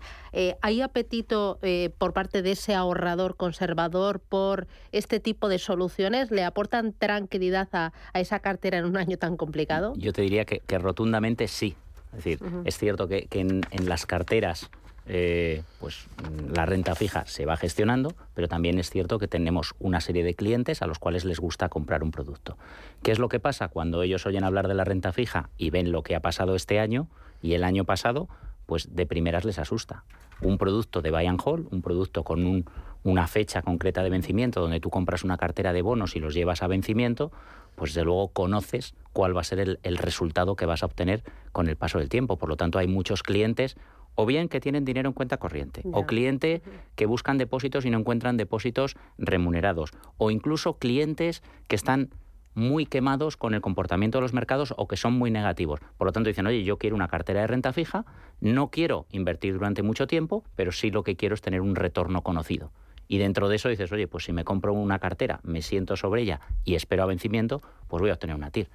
[0.62, 1.58] ¿Hay apetito
[1.98, 6.30] por parte de ese ahorrador conservador por este tipo de soluciones?
[6.30, 9.92] ¿Le aportan tranquilidad a, esa cartera en un año tan complicado?
[9.96, 11.74] Yo te diría que, rotundamente sí.
[12.12, 14.70] Es decir, es cierto que, en, las carteras
[15.09, 16.09] eh, pues
[16.53, 20.35] la renta fija se va gestionando, pero también es cierto que tenemos una serie de
[20.35, 22.59] clientes a los cuales les gusta comprar un producto.
[23.03, 25.92] ¿Qué es lo que pasa cuando ellos oyen hablar de la renta fija y ven
[25.92, 27.09] lo que ha pasado este año
[27.40, 28.29] y el año pasado?
[28.66, 30.03] Pues de primeras les asusta.
[30.40, 32.64] Un producto de buy and hold, un producto con
[33.05, 36.62] una fecha concreta de vencimiento, donde tú compras una cartera de bonos y los llevas
[36.62, 37.31] a vencimiento,
[37.77, 41.69] pues de luego conoces cuál va a ser el resultado que vas a obtener con
[41.69, 42.38] el paso del tiempo.
[42.38, 43.77] Por lo tanto, hay muchos clientes
[44.16, 46.62] o bien que tienen dinero en cuenta corriente, o cliente
[46.96, 52.11] que buscan depósitos y no encuentran depósitos remunerados, o incluso clientes que están
[52.55, 55.81] muy quemados con el comportamiento de los mercados o que son muy negativos.
[55.98, 58.07] Por lo tanto, dicen, oye, yo quiero una cartera de renta fija,
[58.40, 62.22] no quiero invertir durante mucho tiempo, pero sí lo que quiero es tener un retorno
[62.22, 62.72] conocido.
[63.09, 66.22] Y dentro de eso dices, oye, pues si me compro una cartera, me siento sobre
[66.22, 68.68] ella y espero a vencimiento, pues voy a obtener una TIR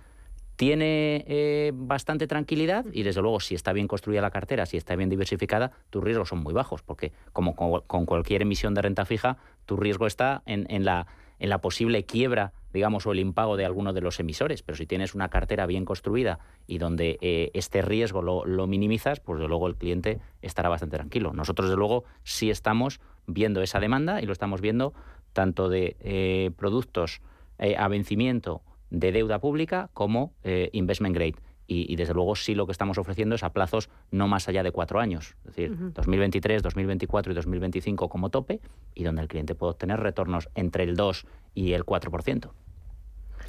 [0.61, 4.95] tiene eh, bastante tranquilidad y desde luego si está bien construida la cartera, si está
[4.95, 9.37] bien diversificada, tus riesgos son muy bajos, porque como con, cualquier emisión de renta fija,
[9.65, 11.07] tu riesgo está en, la,
[11.39, 14.61] en la posible quiebra, digamos, o el impago de alguno de los emisores.
[14.61, 19.39] Pero si tienes una cartera bien construida y donde eh, este riesgo lo, minimizas, pues
[19.39, 21.33] desde luego el cliente estará bastante tranquilo.
[21.33, 24.93] Nosotros, desde luego, sí estamos viendo esa demanda y lo estamos viendo
[25.33, 27.23] tanto de eh, productos
[27.57, 31.35] a vencimiento de deuda pública como eh, investment grade.
[31.73, 34.71] Y, desde luego sí lo que estamos ofreciendo es a plazos no más allá de
[34.71, 38.59] cuatro años, es decir, 2023, 2024 y 2025 como tope,
[38.93, 41.25] y donde el cliente puede obtener retornos entre el 2
[41.55, 42.51] y el 4%.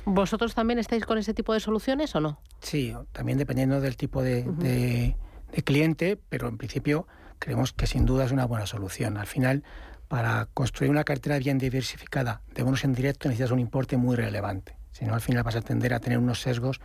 [0.04, 2.38] ¿Vosotros también estáis con ese tipo de soluciones o no?
[2.60, 7.08] Sí, también dependiendo del tipo de, de cliente, pero en principio
[7.40, 9.16] creemos que sin duda es una buena solución.
[9.16, 9.64] Al final,
[10.06, 14.76] para construir una cartera bien diversificada de bonos en directo necesitas un importe muy relevante.
[14.92, 16.80] Si no, al final vas a tender a tener unos sesgos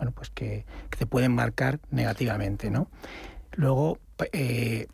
[0.00, 0.64] bueno, pues que,
[0.96, 2.70] te pueden marcar negativamente.
[2.70, 2.90] ¿no?
[3.52, 3.98] Luego,
[4.32, 4.86] eh,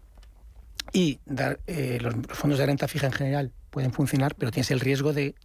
[0.92, 4.80] y dar, eh, los, fondos de renta fija en general pueden funcionar, pero tienes el
[4.80, 5.36] riesgo de,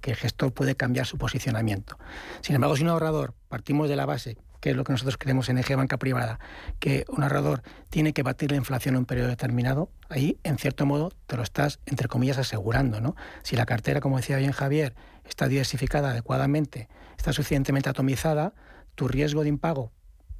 [0.00, 1.98] que el gestor puede cambiar su posicionamiento.
[2.42, 5.48] Sin embargo, si un ahorrador partimos de la base que es lo que nosotros creemos
[5.48, 6.40] en Eje Banca Privada,
[6.80, 10.86] que un ahorrador tiene que batir la inflación en un periodo determinado, ahí, en cierto
[10.86, 13.00] modo, te lo estás, entre comillas, asegurando.
[13.00, 13.14] ¿no?
[13.44, 14.96] Si la cartera, como decía bien Javier,
[15.28, 18.54] está diversificada adecuadamente, está suficientemente atomizada,
[18.94, 19.92] tu riesgo de impago,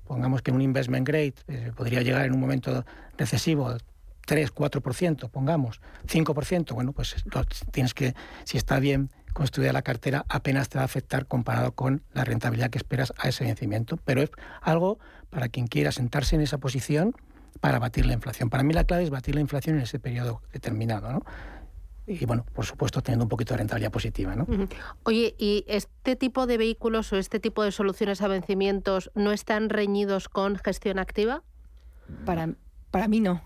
[0.05, 2.85] pongamos que un investment grade eh, podría llegar en un momento
[3.18, 3.77] recesivo
[4.27, 7.16] 3, 4%, pongamos, 5%, bueno, pues
[7.70, 12.03] tienes que, si está bien construida la cartera apenas te va a afectar comparado con
[12.14, 13.99] la rentabilidad que esperas a ese vencimiento.
[13.99, 14.31] Pero es
[14.62, 17.14] algo para quien quiera sentarse en esa posición
[17.61, 18.49] para batir la inflación.
[18.49, 21.12] Para mí la clave es batir la inflación en ese periodo determinado.
[21.12, 21.22] ¿no?
[22.07, 24.37] Y bueno, por supuesto teniendo un poquito de rentabilidad positiva.
[24.37, 24.47] ¿no?
[25.03, 29.69] Oye, ¿y este tipo de vehículos o este tipo de soluciones a vencimientos no están
[29.69, 31.42] reñidos con gestión activa?
[32.25, 32.55] Para,
[32.97, 33.43] para mí no.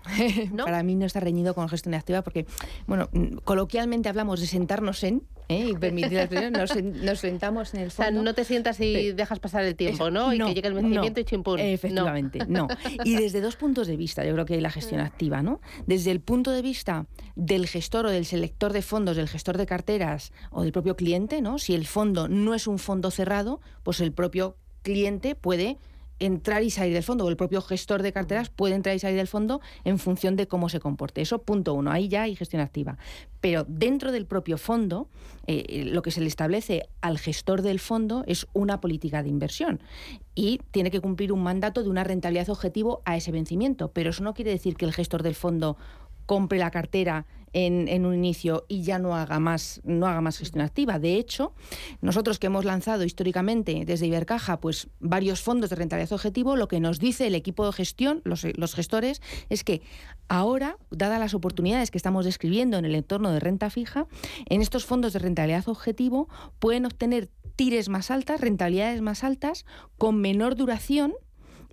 [0.63, 2.45] Para mí no está reñido con gestión activa porque,
[2.87, 5.71] bueno, mm, coloquialmente hablamos de sentarnos en ¿eh?
[5.71, 8.09] y permitir la nos, nos, sentamos en el fondo.
[8.09, 10.33] O sea, no te sientas y dejas pasar el tiempo, ¿no?
[10.33, 11.59] Y que llegue el vencimiento y chimpún.
[11.59, 12.69] Efectivamente, no.
[13.03, 15.59] Y desde dos puntos de vista, yo creo que hay la gestión activa, ¿no?
[15.85, 19.65] Desde el punto de vista del gestor o del selector de fondos, del gestor de
[19.65, 21.59] carteras o del propio cliente, ¿no?
[21.59, 25.77] Si el fondo no es un fondo cerrado, pues el propio cliente puede
[26.21, 29.17] entrar y salir del fondo, o el propio gestor de carteras puede entrar y salir
[29.17, 31.21] del fondo en función de cómo se comporte.
[31.21, 32.97] Eso punto uno, ahí ya hay gestión activa.
[33.41, 35.09] Pero dentro del propio fondo,
[35.47, 39.29] eh, eh, lo que se le establece al gestor del fondo es una política de
[39.29, 39.81] inversión
[40.35, 43.91] y tiene que cumplir un mandato de una rentabilidad objetivo a ese vencimiento.
[43.91, 45.75] Pero eso no quiere decir que el gestor del fondo
[46.27, 50.63] compre la cartera en, un inicio y ya no haga más, no haga más gestión
[50.63, 50.99] activa.
[50.99, 51.53] De hecho,
[52.01, 56.79] nosotros que hemos lanzado históricamente desde Ibercaja pues varios fondos de rentabilidad objetivo, lo que
[56.79, 59.81] nos dice el equipo de gestión, los, los gestores, es que
[60.27, 64.07] ahora, dadas las oportunidades que estamos describiendo en el entorno de renta fija,
[64.49, 69.65] en estos fondos de rentabilidad objetivo pueden obtener tires más altas, rentabilidades más altas,
[69.97, 71.13] con menor duración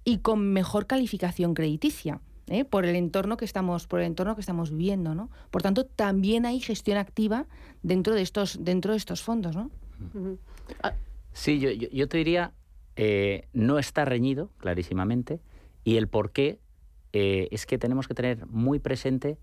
[0.04, 2.20] y con mejor calificación crediticia.
[2.50, 2.64] ¿Eh?
[2.64, 5.30] por el entorno que estamos, por el entorno que estamos viviendo, ¿no?
[5.50, 7.46] Por tanto, también hay gestión activa
[7.82, 9.70] dentro de estos, dentro de estos fondos, ¿no?
[10.82, 10.94] Ah.
[11.32, 12.52] Sí, yo, yo, te diría,
[12.96, 15.40] eh, no está reñido, clarísimamente,
[15.84, 16.58] y el por qué
[17.12, 19.38] eh, es que tenemos que tener muy presente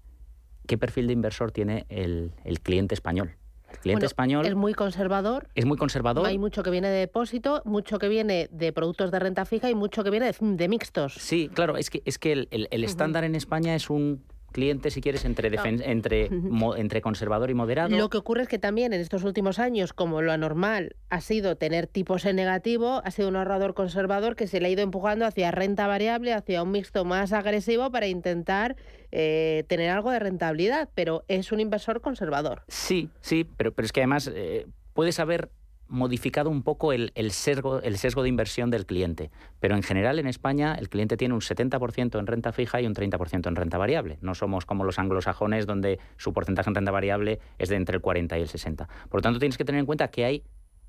[0.67, 3.37] qué perfil de inversor tiene el cliente español
[3.77, 4.45] cliente español...
[4.45, 5.47] Es muy conservador.
[5.55, 6.25] Es muy conservador.
[6.25, 9.75] Hay mucho que viene de depósito, mucho que viene de productos de renta fija y
[9.75, 11.13] mucho que viene de, mixtos.
[11.13, 14.23] Sí, claro, es que, es que el, estándar en España es un
[14.55, 15.51] cliente, si quieres, entre,
[15.83, 16.29] entre,
[16.77, 17.89] entre conservador y moderado.
[17.89, 21.57] Lo que ocurre es que también en estos últimos años, como lo anormal ha sido
[21.57, 25.25] tener tipos en negativo, ha sido un ahorrador conservador que se le ha ido empujando
[25.25, 28.77] hacia renta variable, hacia un mixto más agresivo para intentar
[29.11, 32.63] eh, tener algo de rentabilidad, pero es un inversor conservador.
[32.69, 35.49] Sí, sí, pero, pero es que además eh, puedes saber
[35.87, 39.31] modificado un poco el, sesgo, el sesgo de inversión del cliente.
[39.59, 42.93] Pero en general en España el cliente tiene un 70% en renta fija y un
[42.93, 44.17] 30% en renta variable.
[44.21, 48.01] No somos como los anglosajones donde su porcentaje en renta variable es de entre el
[48.01, 48.87] 40 y el 60.
[49.09, 50.43] Por lo tanto, tienes que tener en cuenta que hay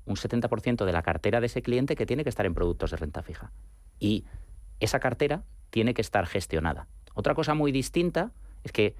[0.05, 2.97] un 70% de la cartera de ese cliente que tiene que estar en productos de
[2.97, 3.51] renta fija.
[3.99, 4.25] Y
[4.79, 6.87] esa cartera tiene que estar gestionada.
[7.13, 8.31] Otra cosa muy distinta
[8.63, 8.95] es que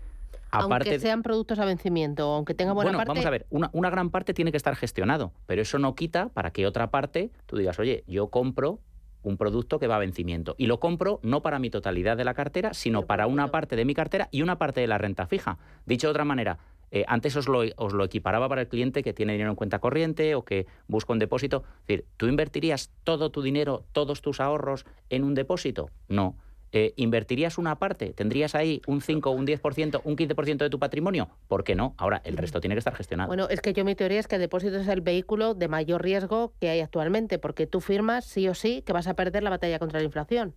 [0.52, 3.10] aunque sean productos a vencimiento, aunque tenga buena bueno, parte...
[3.10, 6.30] vamos a ver, una, una, gran parte tiene que estar gestionado, pero eso no quita
[6.30, 8.80] para que otra parte tú digas, oye, yo compro
[9.24, 12.34] un producto que va a vencimiento y lo compro no para mi totalidad de la
[12.34, 15.58] cartera, sino para una parte de mi cartera y una parte de la renta fija.
[15.86, 16.60] Dicho de otra manera,
[16.92, 19.80] eh, antes os lo, os lo, equiparaba para el cliente que tiene dinero en cuenta
[19.80, 21.64] corriente o que busca un depósito.
[21.82, 25.90] Es decir, ¿tú invertirías todo tu dinero, todos tus ahorros en un depósito?
[26.08, 26.38] No.
[26.74, 28.12] Eh, ¿invertirías una parte?
[28.14, 31.30] ¿Tendrías ahí un 5, un 10%, un 15% de tu patrimonio?
[31.48, 31.96] ¿Por qué no?
[31.98, 33.28] Ahora, el resto tiene que estar gestionado.
[33.28, 36.04] Bueno, es que yo mi teoría es que el depósito es el vehículo de mayor
[36.04, 39.50] riesgo que hay actualmente, porque tú firmas sí o sí que vas a perder la
[39.50, 40.56] batalla contra la inflación,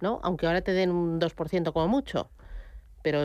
[0.00, 0.18] ¿no?
[0.24, 2.30] Aunque ahora te den un 2% como mucho,
[3.02, 3.24] pero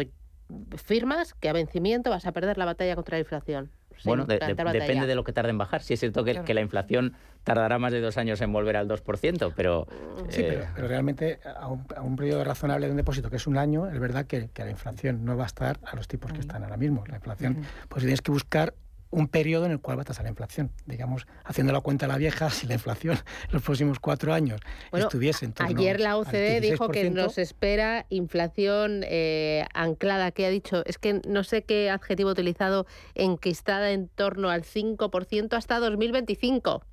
[0.78, 3.72] firmas que a vencimiento vas a perder la batalla contra la inflación
[4.06, 5.82] bueno, depende de lo que tarde en bajar.
[5.82, 8.88] Si es cierto que, que, la inflación tardará más de dos años en volver al
[8.88, 9.88] 2%, pero...
[10.30, 13.88] Sí, eh, pero, realmente a un, periodo razonable de un depósito, que es un año,
[13.88, 16.78] es verdad que, la inflación no va a estar a los tipos que están ahora
[16.78, 17.04] mismo.
[17.08, 18.74] La inflación, pues tienes que buscar
[19.14, 20.72] un periodo en el cual va a tasar la inflación.
[20.86, 24.60] Digamos, haciendo la cuenta a la vieja, si la inflación en los próximos cuatro años
[24.92, 30.50] estuviese en torno Ayer la OCDE dijo que nos espera inflación eh, anclada, que ha
[30.50, 36.84] dicho, es que no sé qué adjetivo utilizado, enquistada en torno al 5% hasta 2025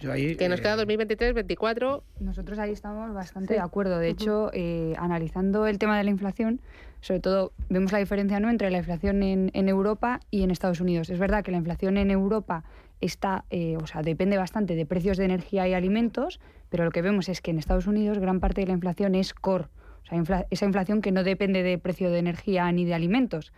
[0.00, 2.02] que nos queda 2023, 2024.
[2.20, 3.98] Nosotros ahí estamos bastante de acuerdo.
[3.98, 6.60] De hecho, eh, analizando el tema de la inflación,
[7.00, 8.50] sobre todo vemos la diferencia ¿no?
[8.50, 11.10] entre la inflación en, Europa y en Estados Unidos.
[11.10, 12.64] Es verdad que la inflación en Europa
[13.00, 17.02] está, eh, o sea, depende bastante de precios de energía y alimentos, pero lo que
[17.02, 19.66] vemos es que en Estados Unidos gran parte de la inflación es core,
[20.02, 23.52] o sea, esa inflación que no depende de precio de energía ni de alimentos.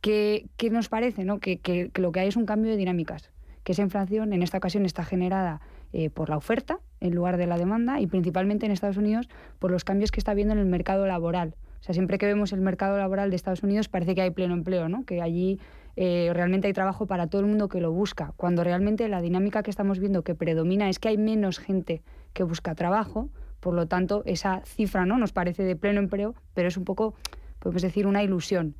[0.00, 1.24] ¿Qué, nos parece?
[1.24, 1.40] ¿no?
[1.40, 3.30] que lo que hay es un cambio de dinámicas
[3.68, 5.60] que esa inflación en esta ocasión está generada
[5.92, 9.28] eh, por la oferta en lugar de la demanda y principalmente en Estados Unidos
[9.58, 11.54] por los cambios que está habiendo en el mercado laboral.
[11.78, 14.54] O sea, siempre que vemos el mercado laboral de Estados Unidos parece que hay pleno
[14.54, 15.04] empleo, ¿no?
[15.04, 15.60] que allí
[15.96, 19.62] eh, realmente hay trabajo para todo el mundo que lo busca, cuando realmente la dinámica
[19.62, 22.00] que estamos viendo que predomina es que hay menos gente
[22.32, 23.28] que busca trabajo,
[23.60, 27.16] por lo tanto esa cifra no nos parece de pleno empleo, pero es un poco,
[27.58, 28.76] podemos decir, una ilusión.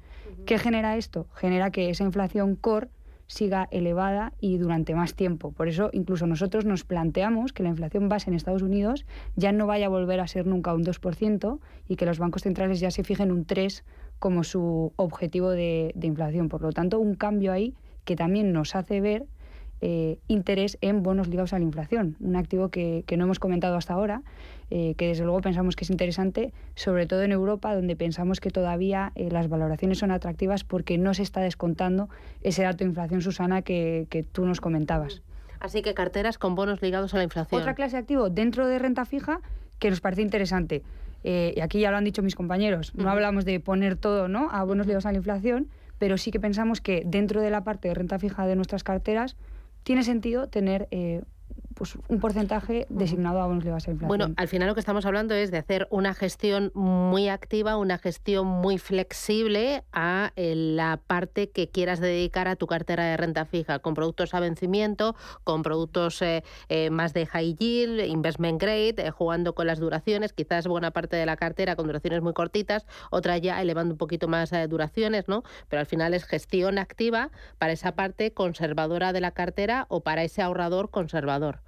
[0.47, 1.27] ¿Qué genera esto?
[1.35, 2.89] Genera que esa inflación core
[3.29, 5.53] siga elevada y durante más tiempo.
[5.53, 9.67] Por eso incluso nosotros nos planteamos que la inflación base en Estados Unidos ya no
[9.67, 13.05] vaya a volver a ser nunca un 2% y que los bancos centrales ya se
[13.05, 13.83] fijen un 3%
[14.19, 16.49] como su objetivo de, de inflación.
[16.49, 19.27] Por lo tanto, un cambio ahí que también nos hace ver
[19.81, 23.95] eh, interés en bonos ligados a la inflación, un activo que, no hemos comentado hasta
[23.95, 24.23] ahora,
[24.71, 28.51] eh, que desde luego pensamos que es interesante, sobre todo en Europa, donde pensamos que
[28.51, 32.09] todavía eh, las valoraciones son atractivas porque no se está descontando
[32.43, 35.23] ese dato de inflación, Susana, que, tú nos comentabas.
[35.61, 37.61] Así que carteras con bonos ligados a la inflación.
[37.61, 39.41] Otra clase de activo dentro de renta fija
[39.79, 40.83] que nos parece interesante.
[41.23, 44.49] Y aquí ya lo han dicho mis compañeros, no hablamos de poner todo ¿no?
[44.51, 47.89] a bonos ligados a la inflación, pero sí que pensamos que dentro de la parte
[47.89, 49.37] de renta fija de nuestras carteras
[49.89, 51.23] tiene sentido tener eh,
[51.79, 54.09] pues, un porcentaje designado a ligados a la inflación.
[54.09, 57.99] Bueno, al final lo que estamos hablando es de hacer una gestión muy activa, una
[57.99, 63.45] gestión muy flexible a eh, la parte que quieras dedicar a tu cartera de renta
[63.45, 65.15] fija, con productos a vencimiento,
[65.45, 70.67] con productos eh, eh, más de high yield, investment grade, jugando con las duraciones, quizás
[70.67, 74.51] buena parte de la cartera con duraciones muy cortitas, otra ya elevando un poquito más
[74.69, 75.45] duraciones, ¿no?
[75.69, 80.25] Pero al final es gestión activa para esa parte conservadora de la cartera o para
[80.25, 81.61] ese ahorrador conservador.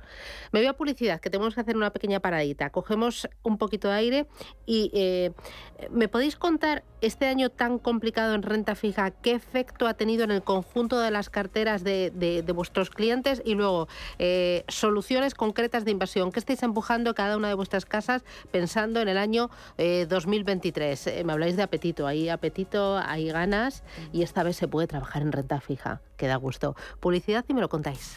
[0.52, 2.70] Me voy a publicidad, que tenemos que hacer una pequeña paradita.
[2.70, 4.26] Cogemos un poquito de aire
[4.66, 5.32] y eh,
[5.90, 10.30] ¿me podéis contar este año tan complicado en renta fija qué efecto ha tenido en
[10.30, 13.88] el conjunto de las carteras de, vuestros clientes y luego
[14.18, 16.32] eh, soluciones concretas de inversión?
[16.32, 21.06] ¿Qué estáis empujando cada una de vuestras casas pensando en el año 2023?
[21.06, 25.22] Eh, me habláis de apetito, hay apetito, hay ganas y esta vez se puede trabajar
[25.22, 26.74] en renta fija, que da gusto.
[26.98, 28.16] Publicidad y me lo contáis.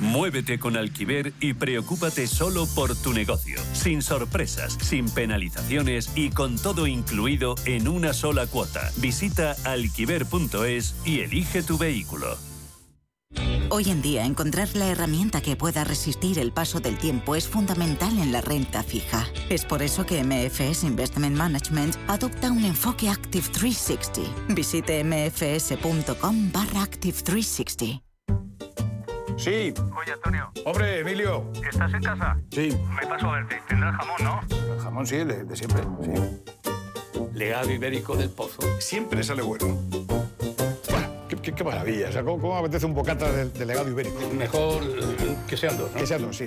[0.00, 6.56] Muévete con Alquiver y preocúpate solo por tu negocio, sin sorpresas, sin penalizaciones y con
[6.56, 8.90] todo incluido en una sola cuota.
[8.96, 12.36] Visita alquiver.es y elige tu vehículo.
[13.70, 18.18] Hoy en día encontrar la herramienta que pueda resistir el paso del tiempo es fundamental
[18.18, 19.26] en la renta fija.
[19.48, 24.54] Es por eso que MFS Investment Management adopta un enfoque Active 360.
[24.54, 28.11] Visite mfs.com barra Active 360.
[29.36, 29.74] Sí.
[29.98, 30.50] Oye, Antonio.
[30.64, 31.44] Hombre, Emilio.
[31.68, 32.38] ¿Estás en casa?
[32.50, 32.76] Sí.
[33.00, 33.60] Me paso a verte.
[33.68, 34.74] Tendrás jamón, ¿no?
[34.74, 36.10] El jamón sí, de, de siempre, sí.
[37.34, 38.60] Legado ibérico del pozo.
[38.80, 39.78] Siempre sale bueno.
[41.28, 42.08] Qué, qué- qué maravilla.
[42.08, 44.20] O sea, ¿cómo, cómo apetece un bocata de, de legado ibérico?
[44.36, 44.82] Mejor
[45.48, 45.98] que sean dos, ¿no?
[45.98, 46.46] Que sean dos, sí.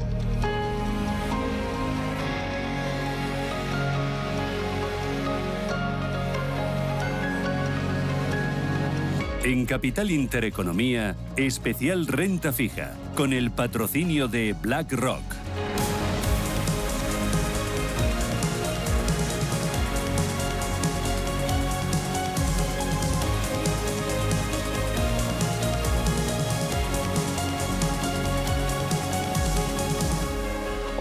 [9.43, 15.23] En Capital Intereconomía, especial renta fija, con el patrocinio de BlackRock.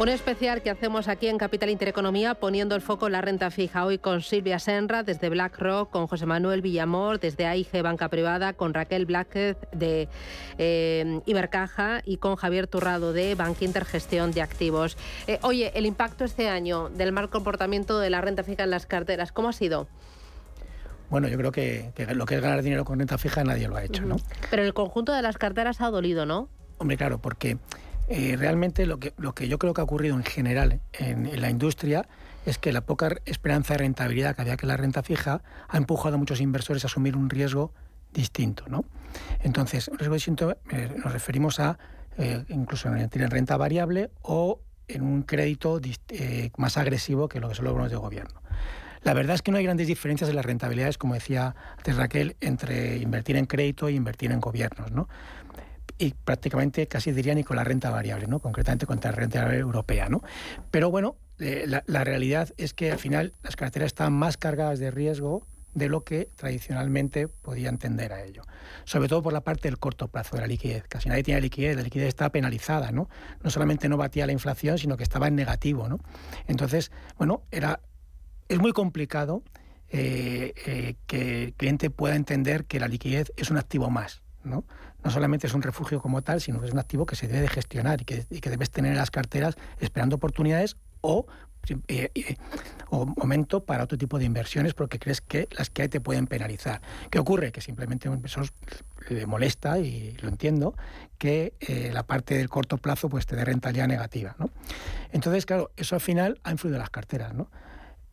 [0.00, 3.84] Un especial que hacemos aquí en Capital Intereconomía poniendo el foco en la renta fija.
[3.84, 8.72] Hoy con Silvia Senra desde BlackRock, con José Manuel Villamor desde AIG Banca Privada, con
[8.72, 10.08] Raquel Blackett de
[10.56, 14.96] eh, Ibercaja y con Javier Turrado de Bankinter Gestión de Activos.
[15.26, 18.86] Eh, oye, el impacto este año del mal comportamiento de la renta fija en las
[18.86, 19.86] carteras, ¿cómo ha sido?
[21.10, 23.76] Bueno, yo creo que, que lo que es ganar dinero con renta fija nadie lo
[23.76, 24.16] ha hecho, ¿no?
[24.48, 26.48] Pero el conjunto de las carteras ha dolido, ¿no?
[26.78, 27.58] Hombre, claro, porque
[28.10, 31.48] eh, realmente lo que, lo que yo creo que ha ocurrido en general en, la
[31.48, 32.08] industria
[32.44, 36.16] es que la poca esperanza de rentabilidad que había que la renta fija ha empujado
[36.16, 37.72] a muchos inversores a asumir un riesgo
[38.12, 38.64] distinto.
[38.68, 38.84] ¿no?
[39.44, 41.78] Entonces, riesgo distinto eh, nos referimos a
[42.18, 47.54] eh, incluso en renta variable o en un crédito eh, más agresivo que lo que
[47.54, 48.42] son los bonos de gobierno.
[49.02, 52.36] La verdad es que no hay grandes diferencias en las rentabilidades, como decía antes Raquel,
[52.40, 54.90] entre invertir en crédito e invertir en gobiernos.
[54.90, 55.08] ¿no?
[56.00, 58.40] Y prácticamente casi diría ni con la renta variable, ¿no?
[58.40, 60.08] concretamente con la renta variable europea.
[60.08, 60.22] ¿no?
[60.70, 64.90] Pero bueno, eh, la, realidad es que al final las carteras están más cargadas de
[64.90, 68.42] riesgo de lo que tradicionalmente podía entender a ello.
[68.84, 70.84] Sobre todo por la parte del corto plazo de la liquidez.
[70.88, 73.08] Casi nadie tiene liquidez, la liquidez está penalizada, ¿no?
[73.42, 76.00] No solamente no batía la inflación, sino que estaba en negativo, ¿no?
[76.48, 77.80] Entonces, bueno, era,
[78.48, 79.44] es muy complicado
[79.90, 84.64] eh, eh, que el cliente pueda entender que la liquidez es un activo más, ¿no?
[85.02, 87.42] No solamente es un refugio como tal, sino que es un activo que se debe
[87.42, 91.26] de gestionar y que, debes tener en las carteras esperando oportunidades o
[91.88, 92.36] eh, eh,
[92.88, 96.26] o momento para otro tipo de inversiones porque crees que las que hay te pueden
[96.26, 96.80] penalizar.
[97.10, 97.52] ¿Qué ocurre?
[97.52, 98.48] Que simplemente a un inversor
[99.08, 100.74] le molesta, y lo entiendo,
[101.18, 104.34] que eh, la parte del corto plazo pues te dé rentabilidad negativa.
[104.38, 104.50] ¿no?
[105.12, 107.34] Entonces, claro, eso al final ha influido en las carteras.
[107.34, 107.50] ¿no?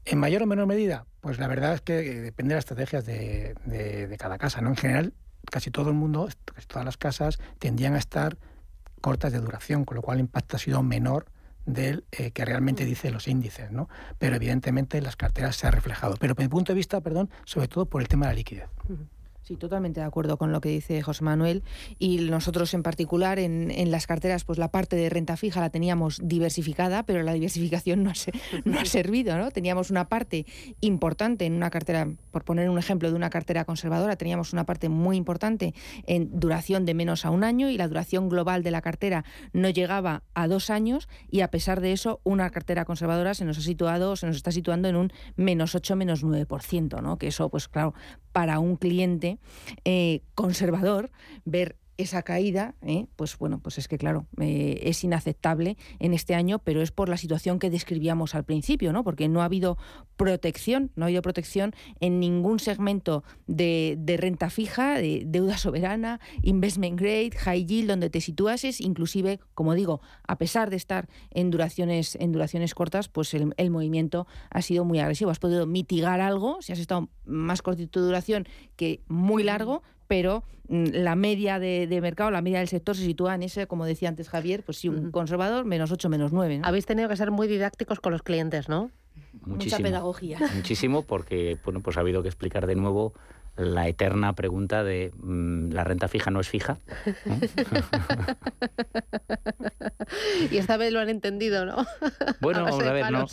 [0.05, 3.55] En mayor o menor medida, pues la verdad es que depende de las estrategias de,
[3.65, 4.61] de cada casa.
[4.61, 4.69] ¿no?
[4.69, 5.13] En general,
[5.49, 8.37] casi todo el mundo, casi todas las casas, tendían a estar
[9.01, 11.25] cortas de duración, con lo cual el impacto ha sido menor
[11.65, 12.87] del eh, que realmente mm.
[12.87, 13.89] dice los índices, ¿no?
[14.17, 16.15] Pero evidentemente en las carteras se ha reflejado.
[16.19, 18.69] Pero desde mi punto de vista, perdón, sobre todo por el tema de la liquidez.
[19.47, 21.63] Sí, totalmente de acuerdo con lo que dice José Manuel.
[21.99, 26.19] Y nosotros en particular en, las carteras, pues la parte de renta fija la teníamos
[26.21, 28.13] diversificada, pero la diversificación no ha,
[28.65, 29.49] no ha servido, ¿no?
[29.51, 30.45] Teníamos una parte
[30.81, 34.89] importante en una cartera, por poner un ejemplo de una cartera conservadora, teníamos una parte
[34.89, 35.73] muy importante
[36.07, 39.23] en duración de menos a un año y la duración global de la cartera
[39.53, 43.57] no llegaba a dos años y a pesar de eso una cartera conservadora se nos
[43.59, 47.17] ha situado, se nos está situando en un menos 8, menos 9%, ¿no?
[47.17, 47.93] Que eso, pues claro,
[48.33, 49.36] para un cliente
[49.85, 51.11] eh, conservador
[51.45, 53.07] ver esa caída, ¿eh?
[53.15, 57.09] pues bueno, pues es que claro, eh, es inaceptable en este año, pero es por
[57.09, 59.03] la situación que describíamos al principio, ¿no?
[59.03, 59.77] Porque no ha habido
[60.15, 66.99] protección, no ha habido protección en ningún segmento de, renta fija, de deuda soberana, investment
[66.99, 72.15] grade, high yield, donde te situases, inclusive, como digo, a pesar de estar en duraciones,
[72.19, 75.31] en duraciones cortas, pues el, el movimiento ha sido muy agresivo.
[75.31, 80.43] Has podido mitigar algo, si has estado más cortito de duración que muy largo, pero
[80.69, 84.09] mm, la media de, mercado, la media del sector se sitúa en ese, como decía
[84.09, 86.61] antes Javier, pues sí, un conservador, menos 8, menos 9.
[86.63, 88.91] Habéis tenido que ser muy didácticos con los clientes, ¿no?
[89.45, 90.39] Muchísimo, Mucha pedagogía.
[90.55, 93.13] Muchísimo, porque bueno, pues ha habido que explicar de nuevo
[93.57, 96.77] la eterna pregunta de mm, la renta fija no es fija.
[100.51, 101.85] y esta vez lo han entendido, ¿no?
[102.39, 103.25] Bueno, a, ver, no,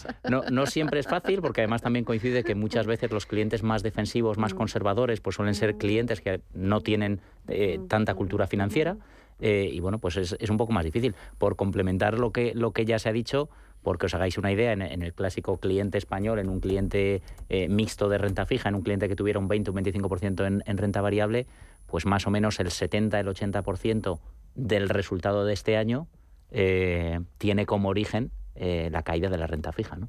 [0.51, 4.39] no, siempre es fácil porque además también coincide que muchas veces los clientes más defensivos,
[4.39, 4.57] más mm.
[4.57, 5.79] conservadores, pues suelen ser mm.
[5.79, 8.97] clientes que no tienen eh, tanta cultura financiera.
[9.41, 11.15] Eh, y bueno, pues es, es, un poco más difícil.
[11.39, 13.51] Por complementar lo que, lo que ya se ha dicho,
[13.85, 18.09] porque os hagáis una idea, en, el clásico cliente español, en un cliente eh, mixto
[18.09, 20.77] de renta fija, en un cliente que tuviera un 20 o un 25% en, en
[20.79, 21.47] renta variable,
[21.87, 24.19] pues más o menos el 70, el 80%
[24.57, 26.09] del resultado de este año
[26.51, 29.97] eh, tiene como origen eh, la caída de la renta fija.
[29.97, 30.09] ¿no?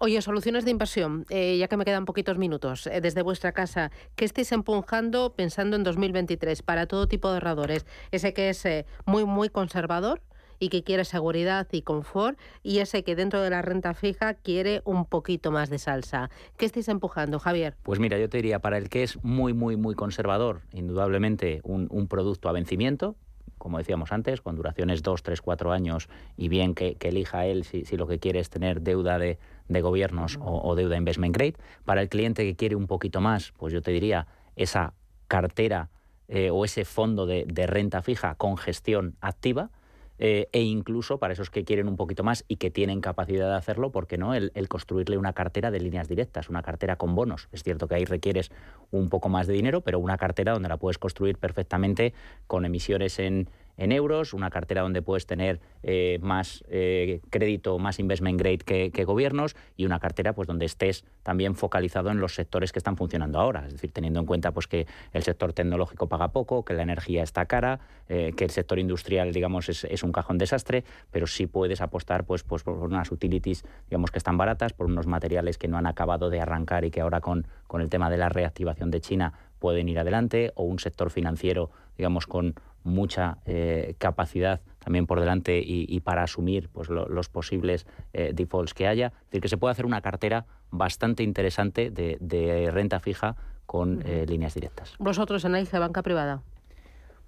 [0.00, 4.52] oye, soluciones de inversión, ya que me quedan poquitos minutos, desde vuestra casa, ¿qué estáis
[4.52, 7.86] empujando pensando en 2023 para todo tipo de ahorradores?
[8.10, 8.64] Ese que es
[9.06, 10.20] muy, muy conservador,
[10.58, 14.82] y que quiere seguridad y confort, y ese que dentro de la renta fija quiere
[14.84, 16.30] un poquito más de salsa.
[16.56, 17.76] ¿Qué estáis empujando, Javier?
[17.82, 21.88] Pues mira, yo te diría, para el que es muy, muy, muy conservador, indudablemente un,
[22.08, 23.16] producto a vencimiento,
[23.58, 27.84] como decíamos antes, con duraciones 2, 3, 4 años y bien que, elija él si,
[27.96, 29.38] lo que quiere es tener deuda de,
[29.68, 31.54] gobiernos o, deuda investment grade.
[31.84, 34.94] Para el cliente que quiere un poquito más, pues yo te diría esa
[35.26, 35.90] cartera
[36.28, 39.70] eh, o ese fondo de, renta fija con gestión activa,
[40.18, 43.56] eh, e incluso para esos que quieren un poquito más y que tienen capacidad de
[43.56, 44.34] hacerlo, ¿por qué no?
[44.34, 47.48] El, construirle una cartera de líneas directas, una cartera con bonos.
[47.52, 48.50] Es cierto que ahí requieres
[48.90, 52.12] un poco más de dinero, pero una cartera donde la puedes construir perfectamente
[52.46, 53.48] con emisiones en,
[53.78, 59.04] en euros, una cartera donde puedes tener eh, más eh, crédito, más investment grade que,
[59.04, 63.38] gobiernos y una cartera pues donde estés también focalizado en los sectores que están funcionando
[63.38, 66.82] ahora, es decir, teniendo en cuenta pues que el sector tecnológico paga poco, que la
[66.82, 71.46] energía está cara, eh, que el sector industrial digamos es, un cajón desastre, pero sí
[71.46, 75.68] puedes apostar pues, pues por unas utilities digamos que están baratas, por unos materiales que
[75.68, 78.90] no han acabado de arrancar y que ahora con, con el tema de la reactivación
[78.90, 82.54] de China pueden ir adelante, o un sector financiero digamos con
[82.84, 88.86] mucha eh, capacidad también por delante y, para asumir pues, los posibles eh, defaults que
[88.86, 89.08] haya.
[89.08, 94.24] Es decir, que se puede hacer una cartera bastante interesante de, renta fija con eh,
[94.26, 94.94] líneas directas.
[94.98, 96.42] ¿Vosotros en AIGE, banca privada?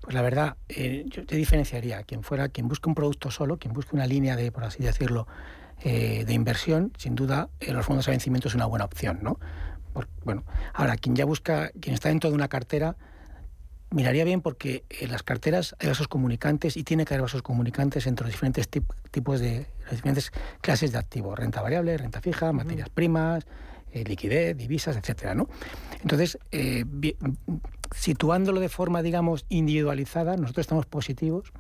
[0.01, 2.03] Pues la verdad, eh, yo te diferenciaría.
[2.05, 5.27] Quien fuera, quien busque un producto solo, quien busque una línea de, por así decirlo,
[5.83, 9.39] eh, de inversión, sin duda, los fondos de vencimiento es una buena opción, ¿no?
[10.25, 12.97] bueno, ahora, quien ya busca, quien está dentro de una cartera,
[13.91, 18.07] miraría bien porque en las carteras hay vasos comunicantes y tiene que haber vasos comunicantes
[18.07, 22.89] entre los diferentes tipos de las diferentes clases de activos, renta variable, renta fija, materias
[22.89, 23.47] primas,
[23.93, 25.49] eh, liquidez, divisas, etcétera, ¿no?
[26.03, 26.85] Entonces, eh,
[27.93, 31.53] situándolo de forma, digamos, individualizada, nosotros estamos positivos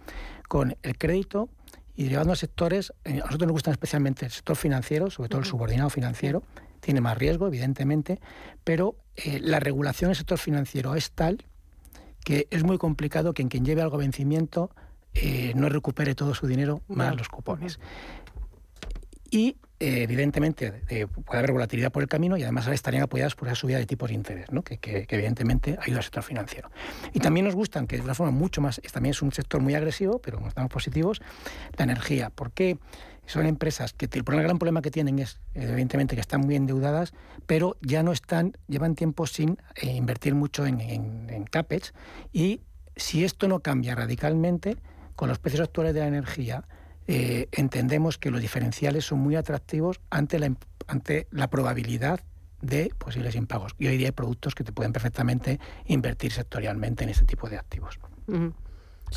[0.46, 1.48] con el crédito
[1.96, 5.40] y llevando a sectores, eh, a nosotros nos gusta especialmente el sector financiero, sobre todo
[5.40, 6.44] el subordinado financiero,
[6.78, 8.20] tiene más riesgo, evidentemente,
[8.64, 8.94] pero
[9.42, 11.44] la regulación del sector financiero es tal
[12.24, 14.70] que es muy complicado que en quien lleve algo a vencimiento
[15.54, 17.80] no recupere todo su dinero más los cupones.
[19.30, 23.54] Y eh, evidentemente puede haber volatilidad por el camino y además estarían apoyadas por esa
[23.54, 24.62] subida de tipos de interés, ¿no?
[24.62, 24.78] que,
[25.08, 26.70] evidentemente ayuda al sector financiero.
[27.14, 29.74] Y también nos gustan, que de una forma mucho más, también es un sector muy
[29.74, 31.22] agresivo, pero como estamos positivos,
[31.78, 32.30] la energía.
[32.30, 32.78] porque
[33.24, 37.14] Son empresas que el gran problema que tienen es, evidentemente, que están muy endeudadas,
[37.46, 41.94] pero ya no están, llevan tiempo sin eh, invertir mucho en, en, en CAPEX
[42.32, 42.60] y
[42.96, 44.76] si esto no cambia radicalmente,
[45.16, 46.64] con los precios actuales de la energía,
[47.12, 50.54] eh, entendemos que los diferenciales son muy atractivos ante la,
[50.86, 52.20] ante la probabilidad
[52.62, 53.74] de posibles impagos.
[53.80, 57.58] Y hoy día hay productos que te pueden perfectamente invertir sectorialmente en ese tipo de
[57.58, 57.98] activos.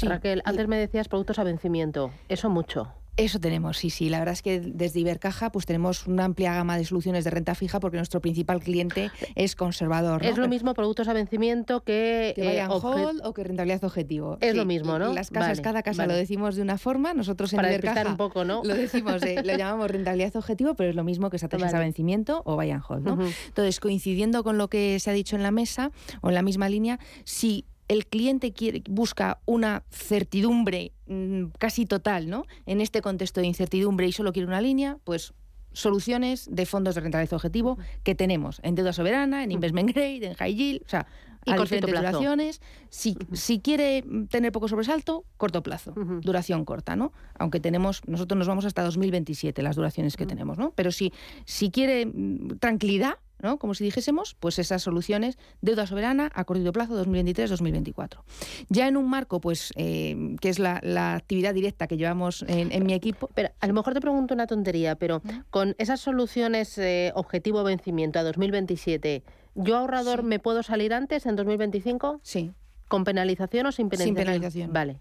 [0.02, 2.10] Raquel, antes me decías productos a vencimiento.
[2.30, 2.92] Eso mucho.
[3.16, 4.10] Eso tenemos, sí, sí.
[4.10, 7.54] La verdad es que desde Ibercaja pues tenemos una amplia gama de soluciones de renta
[7.54, 10.26] fija porque nuestro principal cliente es conservador.
[10.26, 14.38] Es lo mismo productos a vencimiento que, que eh, hold o que rentabilidad objetivo.
[14.42, 15.14] Es lo mismo, ¿no?
[15.14, 17.14] Las casas, cada casa lo decimos de una forma.
[17.14, 18.64] Nosotros en Para Ibercaja un poco, ¿no?
[18.64, 22.42] lo decimos, eh, lo llamamos rentabilidad objetivo, pero es lo mismo que estrategias a vencimiento
[22.46, 23.20] o buy and hold, ¿no?
[23.48, 25.92] Entonces, coincidiendo con lo que se ha dicho en la mesa
[26.22, 32.30] o en la misma línea, si el cliente quiere, busca una certidumbre mm, casi total,
[32.30, 32.46] ¿no?
[32.66, 35.34] En este contexto de incertidumbre y solo quiere una línea, pues
[35.72, 40.34] soluciones de fondos de rentabilidad objetivo que tenemos en deuda soberana, en investment grade, en
[40.36, 41.08] high yield, o sea,
[41.46, 42.62] y a diferentes duraciones.
[42.90, 47.12] Si, si, quiere tener poco sobresalto, corto plazo, duración corta, ¿no?
[47.38, 50.72] Aunque tenemos, nosotros nos vamos hasta 2027 las duraciones que tenemos, ¿no?
[50.72, 51.12] Pero si,
[51.46, 53.60] si quiere mm, tranquilidad, ¿no?
[53.60, 58.24] Como si dijésemos, pues esas soluciones, deuda soberana a corto plazo 2023-2024.
[58.70, 60.82] Ya en un marco, pues, eh, que es la,
[61.14, 63.30] actividad directa que llevamos en, mi equipo.
[63.36, 68.20] Pero a lo mejor te pregunto una tontería, pero con esas soluciones eh, objetivo vencimiento
[68.20, 69.24] a 2027,
[69.56, 72.22] ¿yo ahorrador me puedo salir antes, en 2025?
[72.24, 72.54] Sí.
[72.88, 74.16] ¿Con penalización o sin penalización?
[74.18, 74.74] Sin penalización.
[74.74, 75.00] Vale.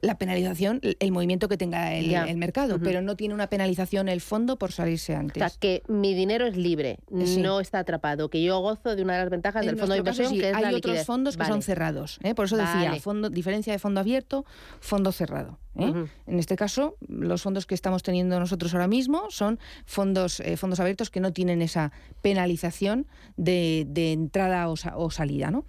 [0.00, 4.58] La penalización, el movimiento que tenga el, mercado, pero no tiene una penalización el fondo
[4.58, 5.42] por salirse antes.
[5.42, 9.14] O sea, que mi dinero es libre, no está atrapado, que yo gozo de una
[9.14, 12.18] de las ventajas del fondo de inversión, que es hay otros fondos que son cerrados.
[12.22, 12.34] ¿eh?
[12.34, 14.44] Por eso decía, fondo, diferencia de fondo abierto,
[14.80, 15.58] fondo cerrado.
[15.76, 16.06] ¿eh?
[16.26, 20.80] En este caso, los fondos que estamos teniendo nosotros ahora mismo son fondos, eh, fondos
[20.80, 23.06] abiertos que no tienen esa penalización
[23.36, 25.50] de, entrada o, o salida.
[25.50, 25.64] ¿no?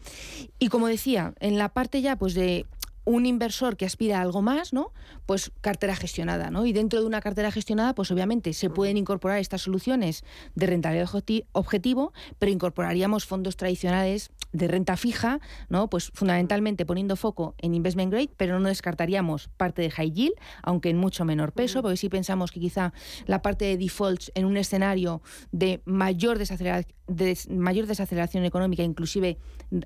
[0.57, 2.65] Y como decía, en la parte ya pues de
[3.09, 4.93] un inversor que aspira a algo más, ¿no?
[5.25, 6.67] Pues cartera gestionada, ¿no?
[6.67, 11.09] Y dentro de una cartera gestionada, pues obviamente se pueden incorporar estas soluciones de rentabilidad
[11.53, 15.39] objetivo, pero incorporaríamos fondos tradicionales de renta fija,
[15.69, 15.89] ¿no?
[15.89, 20.91] Pues fundamentalmente poniendo foco en investment grade, pero no descartaríamos parte de high yield, aunque
[20.91, 22.93] en mucho menor peso, porque si pensamos que quizá
[23.25, 29.37] la parte de defaults en un escenario de mayor desaceleración, de mayor desaceleración económica, inclusive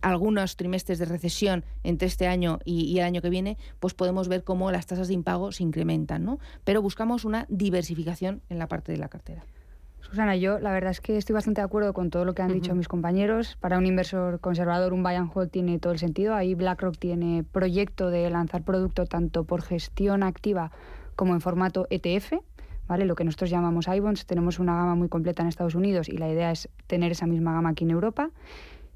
[0.02, 4.44] algunos trimestres de recesión entre este año y, el año que viene, pues podemos ver
[4.44, 6.40] cómo las tasas de impago se incrementan, ¿no?
[6.64, 9.44] Pero buscamos una diversificación en la parte de la cartera.
[10.02, 12.52] Susana, yo la verdad es que estoy bastante de acuerdo con todo lo que han
[12.52, 13.58] dicho mis compañeros.
[13.62, 16.36] Para un inversor conservador, un buy and hold tiene todo el sentido.
[16.36, 20.72] Ahí BlackRock tiene proyecto de lanzar producto tanto por gestión activa
[21.16, 22.34] como en formato ETF.
[22.88, 23.06] ¿Vale?
[23.06, 26.30] Lo que nosotros llamamos iBonds, tenemos una gama muy completa en Estados Unidos y la
[26.30, 28.30] idea es tener esa misma gama aquí en Europa.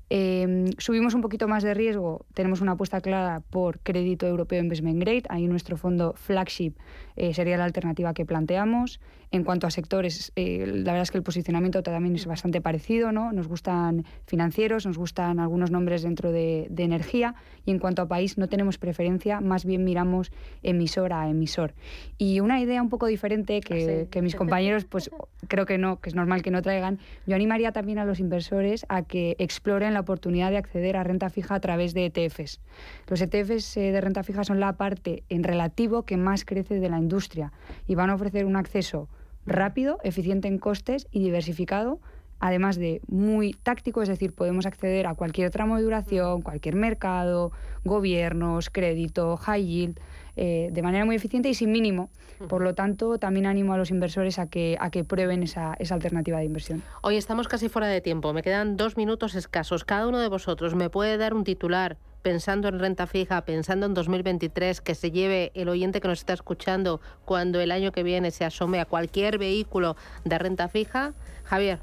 [0.09, 5.01] Em, subimos un poquito más de riesgo, tenemos una apuesta clara por crédito europeo investment
[5.01, 6.75] grade, ahí nuestro fondo flagship
[7.17, 9.01] eh, sería la alternativa que planteamos.
[9.31, 13.11] En cuanto a sectores, eh, la verdad es que el posicionamiento también es bastante parecido,
[13.11, 13.33] ¿no?
[13.33, 18.37] Nos gustan financieros, nos gustan algunos nombres dentro de, energía y en cuanto a país
[18.37, 20.31] no tenemos preferencia, más bien miramos
[20.63, 21.73] emisor a emisor.
[22.17, 25.11] Y una idea un poco diferente que, que mis compañeros, pues
[25.49, 28.85] creo que no, que es normal que no traigan, yo animaría también a los inversores
[28.87, 32.61] a que exploren la oportunidad de acceder a renta fija a través de ETFs.
[33.07, 36.89] Los ETFs eh, de renta fija son la parte en relativo que más crece de
[36.89, 37.51] la industria
[37.87, 39.09] y van a ofrecer un acceso
[39.47, 41.99] rápido, eficiente en costes y diversificado
[42.39, 47.51] además de muy táctico, es decir, podemos acceder a cualquier tramo de duración, cualquier mercado,
[47.83, 49.99] gobiernos, crédito, high yield,
[50.35, 52.09] eh, de manera muy eficiente y sin mínimo.
[52.47, 55.95] Por lo tanto, también animo a los inversores a que, a que prueben esa, esa
[55.95, 56.83] alternativa de inversión.
[57.01, 59.83] Hoy estamos casi fuera de tiempo, me quedan dos minutos escasos.
[59.83, 63.93] Cada uno de vosotros me puede dar un titular pensando en renta fija, pensando en
[63.93, 68.31] 2023, que se lleve el oyente que nos está escuchando cuando el año que viene
[68.31, 69.95] se asome a cualquier vehículo
[70.25, 71.13] de renta fija.
[71.45, 71.79] Javier.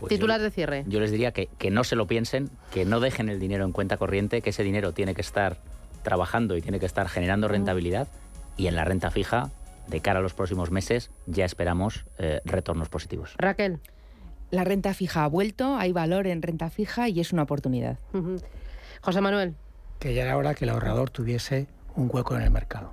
[0.00, 0.84] Pues titular yo- de cierre.
[0.86, 3.72] Yo les diría que, que no se lo piensen, que no dejen el dinero en
[3.72, 5.56] cuenta corriente, que ese dinero tiene que estar
[6.02, 8.06] trabajando y tiene que estar generando rentabilidad
[8.58, 9.50] y en la renta fija,
[9.88, 13.34] de cara a los próximos meses, ya esperamos eh, retornos positivos.
[13.38, 13.78] Raquel.
[14.50, 17.98] La renta fija ha vuelto, hay valor en renta fija y es una oportunidad.
[19.00, 19.54] José Manuel.
[19.98, 22.92] Que ya era hora que el ahorrador tuviese un hueco en el mercado.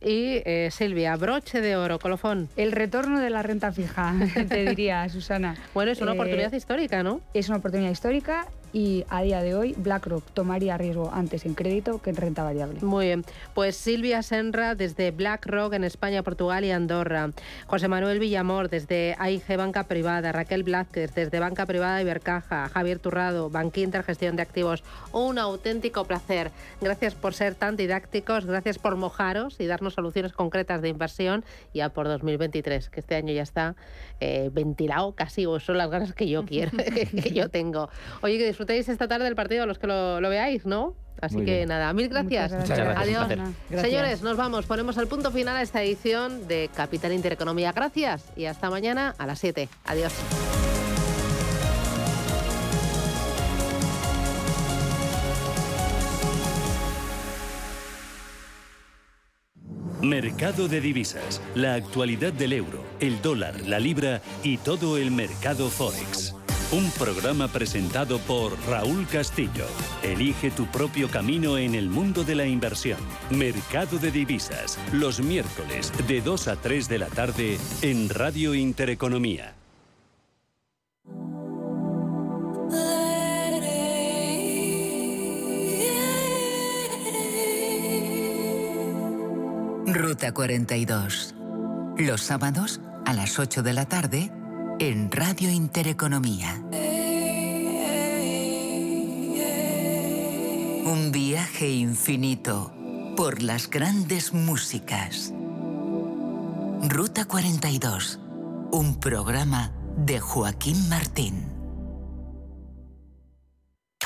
[0.00, 2.48] Y eh, Silvia, broche de oro, colofón.
[2.56, 4.14] El retorno de la renta fija,
[4.48, 5.56] te diría, Susana.
[5.74, 7.20] Bueno, es una Eh, oportunidad histórica, ¿no?
[7.34, 12.00] Es una oportunidad histórica y a día de hoy BlackRock tomaría riesgo antes en crédito
[12.00, 12.80] que en renta variable.
[12.82, 13.24] Muy bien.
[13.54, 17.30] Pues Silvia Senra desde BlackRock en España, Portugal y Andorra.
[17.66, 20.32] José Manuel Villamor desde AIG Banca Privada.
[20.32, 22.68] Raquel Blázquez desde Banca Privada Ibercaja.
[22.68, 24.84] Javier Turrado, Banquinter Gestión de Activos.
[25.12, 26.50] Un auténtico placer.
[26.80, 31.44] Gracias por ser tan didácticos, gracias por mojaros y darnos soluciones concretas de inversión
[31.74, 33.76] ya por 2023, que este año ya está
[34.20, 36.72] eh, ventilado casi, o son las ganas que yo quiero,
[37.22, 37.88] que yo tengo.
[38.22, 40.96] Oye, que disfrutéis esta tarde del partido los que lo, lo veáis, ¿no?
[41.20, 41.68] Así Muy que bien.
[41.68, 42.50] nada, mil gracias.
[42.50, 42.96] Muchas gracias.
[42.96, 43.28] Adiós.
[43.28, 43.48] gracias.
[43.70, 43.82] Gracias.
[43.88, 44.66] Señores, nos vamos.
[44.66, 47.70] Ponemos el punto final a esta edición de Capital Intereconomía.
[47.70, 49.68] Gracias y hasta mañana a las 7.
[49.84, 50.12] Adiós.
[60.02, 65.68] Mercado de divisas, la actualidad del euro, el dólar, la libra y todo el mercado
[65.68, 66.37] forex.
[66.70, 69.64] Un programa presentado por Raúl Castillo.
[70.02, 72.98] Elige tu propio camino en el mundo de la inversión.
[73.30, 79.54] Mercado de divisas, los miércoles de 2 a 3 de la tarde en Radio Intereconomía.
[89.86, 91.34] Ruta 42.
[91.96, 94.30] Los sábados a las 8 de la tarde
[94.80, 96.62] en Radio Intereconomía.
[100.84, 102.72] Un viaje infinito
[103.16, 105.32] por las grandes músicas.
[106.82, 108.20] Ruta 42.
[108.70, 111.44] Un programa de Joaquín Martín.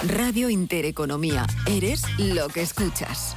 [0.03, 1.47] Radio Intereconomía.
[1.67, 3.37] Eres lo que escuchas.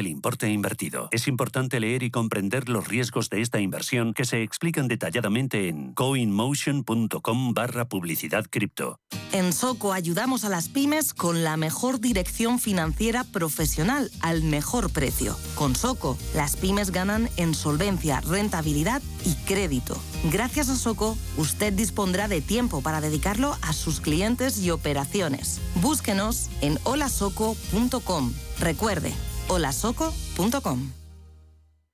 [0.00, 1.08] del importe invertido.
[1.10, 5.92] Es importante leer y comprender los riesgos de esta inversión que se explican detalladamente en
[5.92, 8.98] coinmotion.com barra publicidad cripto.
[9.32, 15.36] En Soco ayudamos a las pymes con la mejor dirección financiera profesional al mejor precio.
[15.54, 20.00] Con Soco, las pymes ganan en solvencia, rentabilidad y crédito.
[20.32, 25.60] Gracias a Soco, usted dispondrá de tiempo para dedicarlo a sus clientes y operaciones.
[25.82, 28.32] Búsquenos en holasoco.com.
[28.58, 29.12] Recuerde,
[29.50, 30.92] holasoco.com.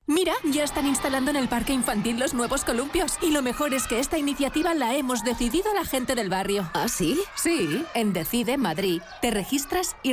[0.08, 3.14] Mira, ya están instalando en el parque infantil los nuevos columpios.
[3.22, 6.70] Y lo mejor es que esta iniciativa la hemos decidido la gente del barrio.
[6.74, 7.18] ¿Ah, sí?
[7.34, 9.02] Sí, en Decide Madrid.
[9.20, 10.12] Te registras y